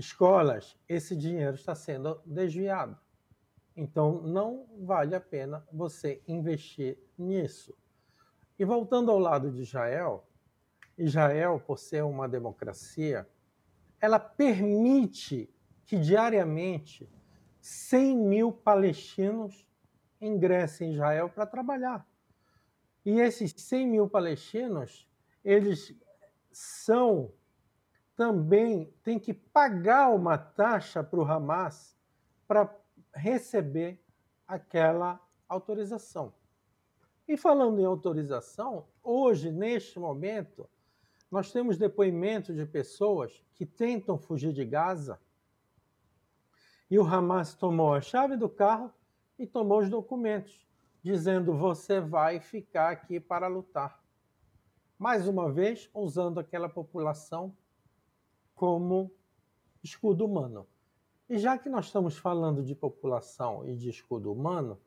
[0.02, 2.98] escolas, esse dinheiro está sendo desviado.
[3.76, 7.74] Então, não vale a pena você investir nisso.
[8.60, 10.28] E voltando ao lado de Israel,
[10.98, 13.28] Israel, por ser uma democracia,
[14.00, 15.50] ela permite
[15.86, 17.10] que diariamente
[17.60, 19.68] 100 mil palestinos
[20.20, 22.08] ingressem em Israel para trabalhar.
[23.06, 25.08] E esses 100 mil palestinos,
[25.44, 25.96] eles
[26.52, 27.32] são
[28.22, 31.98] também, têm que pagar uma taxa para o Hamas
[32.48, 32.72] para
[33.16, 34.00] receber
[34.48, 35.20] aquela
[35.50, 36.32] autorização.
[37.28, 40.70] E falando em autorização, hoje, neste momento,
[41.32, 45.20] nós temos depoimentos de pessoas que tentam fugir de Gaza
[46.92, 48.94] e o Hamas tomou a chave do carro
[49.40, 50.64] e tomou os documentos,
[51.02, 54.00] dizendo: você vai ficar aqui para lutar.
[55.00, 57.58] Mais uma vez, usando aquela população
[58.62, 59.12] como
[59.84, 60.68] escudo humano.
[61.28, 64.80] E já que nós estamos falando de população e de escudo humano,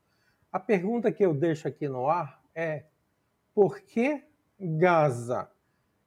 [0.53, 2.85] a pergunta que eu deixo aqui no ar é:
[3.53, 4.22] por que
[4.61, 5.51] Gaza,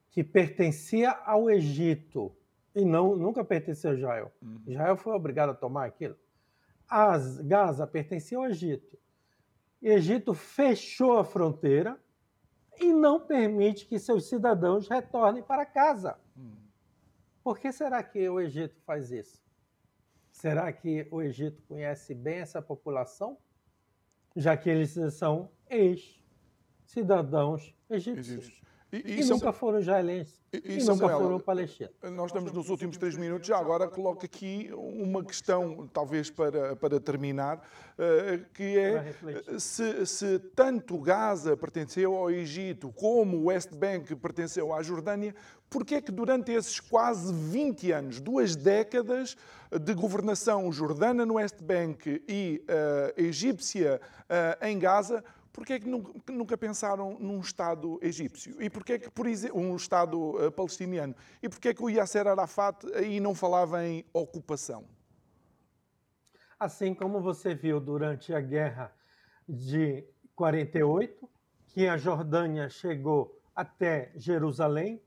[0.10, 2.34] que pertencia ao Egito,
[2.74, 4.32] e não, nunca pertenceu a Israel.
[4.42, 4.62] Uhum.
[4.66, 6.16] Israel foi obrigado a tomar aquilo.
[6.88, 8.98] As, Gaza pertencia ao Egito.
[9.82, 12.00] O Egito fechou a fronteira
[12.80, 16.18] e não permite que seus cidadãos retornem para casa.
[17.48, 19.42] Por que será que o Egito faz isso?
[20.30, 23.38] Será que o Egito conhece bem essa população?
[24.36, 28.62] Já que eles são ex-cidadãos egípcios.
[28.92, 30.42] E, e, e nunca foram israelenses.
[30.52, 31.94] E, e nunca foram palestinos.
[32.14, 33.48] Nós estamos nos últimos três minutos.
[33.48, 39.14] Já agora coloco aqui uma questão, talvez para, para terminar, uh, que é
[39.60, 45.36] se, se tanto Gaza pertenceu ao Egito como o West Bank pertenceu à Jordânia,
[45.70, 49.36] porque é que durante esses quase 20 anos, duas décadas
[49.82, 55.24] de governação jordana no West Bank e uh, egípcia uh, em Gaza,
[55.58, 58.62] Porquê é que nunca pensaram num Estado egípcio?
[58.62, 61.16] E porquê é que, por exemplo, um Estado uh, palestiniano?
[61.42, 64.86] E porquê é que o Yasser Arafat aí não falava em ocupação?
[66.60, 68.94] Assim como você viu durante a guerra
[69.50, 71.28] de 48,
[71.70, 75.02] que a Jordânia chegou até Jerusalém,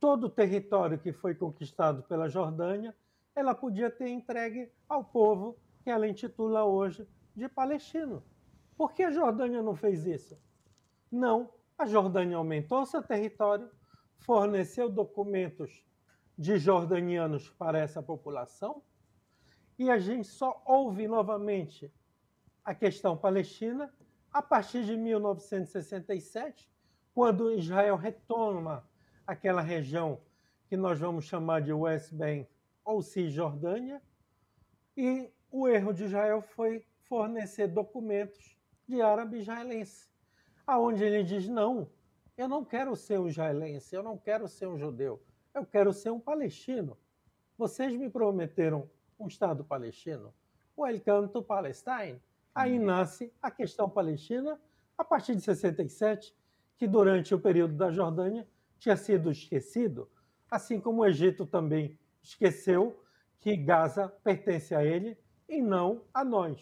[0.00, 2.94] todo o território que foi conquistado pela Jordânia,
[3.34, 8.22] ela podia ter entregue ao povo que ela intitula hoje de palestino.
[8.76, 10.38] Por que a Jordânia não fez isso?
[11.10, 13.70] Não, a Jordânia aumentou seu território,
[14.18, 15.84] forneceu documentos
[16.36, 18.82] de jordanianos para essa população
[19.78, 21.92] e a gente só ouve novamente
[22.64, 23.92] a questão palestina
[24.32, 26.68] a partir de 1967,
[27.12, 28.88] quando Israel retoma
[29.26, 30.20] aquela região
[30.66, 32.48] que nós vamos chamar de West Bank
[32.84, 34.02] ou Cisjordânia,
[34.96, 38.56] e o erro de Israel foi fornecer documentos
[38.86, 40.08] de árabe israelense,
[40.66, 41.90] aonde ele diz: não,
[42.36, 45.22] eu não quero ser um israelense, eu não quero ser um judeu,
[45.54, 46.96] eu quero ser um palestino.
[47.56, 50.34] Vocês me prometeram um Estado palestino.
[50.76, 52.20] Welcome to Palestine.
[52.54, 52.84] Aí uhum.
[52.84, 54.60] nasce a questão palestina
[54.98, 56.34] a partir de 67,
[56.76, 58.46] que durante o período da Jordânia
[58.84, 60.06] tinha sido esquecido,
[60.50, 63.02] assim como o Egito também esqueceu
[63.40, 65.16] que Gaza pertence a ele
[65.48, 66.60] e não a nós.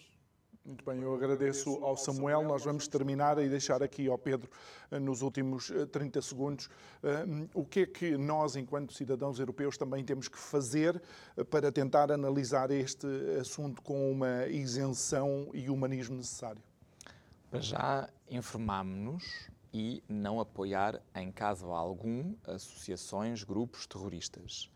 [0.64, 2.44] Muito bem, eu agradeço ao Samuel.
[2.44, 4.48] Nós vamos terminar e deixar aqui ao Pedro,
[4.92, 6.70] eh, nos últimos 30 eh, segundos,
[7.02, 11.02] eh, o que é que nós, enquanto cidadãos europeus, também temos que fazer
[11.50, 13.08] para tentar analisar este
[13.40, 16.62] assunto com uma isenção e humanismo necessário.
[17.50, 24.70] Para já, informámos-nos e não apoiar, em caso algum, associações, grupos terroristas.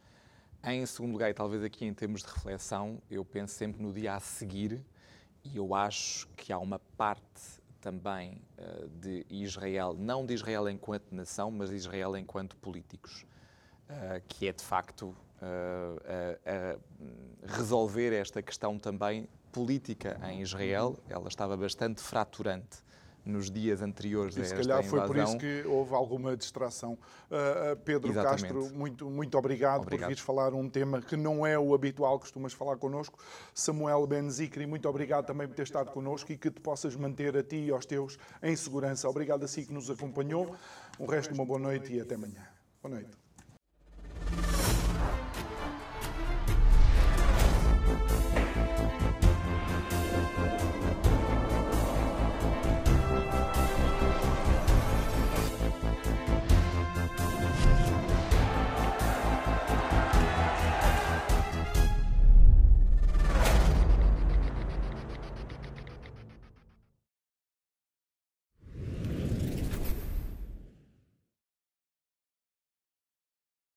[0.64, 4.14] Em segundo lugar, e talvez aqui em termos de reflexão, eu penso sempre no dia
[4.14, 4.84] a seguir
[5.44, 11.14] e eu acho que há uma parte também uh, de Israel, não de Israel enquanto
[11.14, 13.24] nação, mas de Israel enquanto políticos,
[13.88, 16.80] uh, que é de facto uh,
[17.46, 20.98] resolver esta questão também política em Israel.
[21.08, 22.82] Ela estava bastante fraturante
[23.26, 25.06] nos dias anteriores e a se esta calhar invasão.
[25.06, 26.92] foi por isso que houve alguma distração.
[26.92, 28.42] Uh, Pedro Exatamente.
[28.42, 30.06] Castro, muito, muito obrigado, Obrigado.
[30.06, 33.18] por vires falar um tema que não é o habitual costumas falar connosco.
[33.52, 37.42] Samuel Benzicri, muito obrigado também por ter estado connosco e que te possas manter a
[37.42, 39.08] ti e aos teus em segurança.
[39.08, 40.54] Obrigado a si que nos acompanhou.
[41.00, 42.46] Um resto de uma boa noite e até amanhã.
[42.80, 43.25] Boa noite.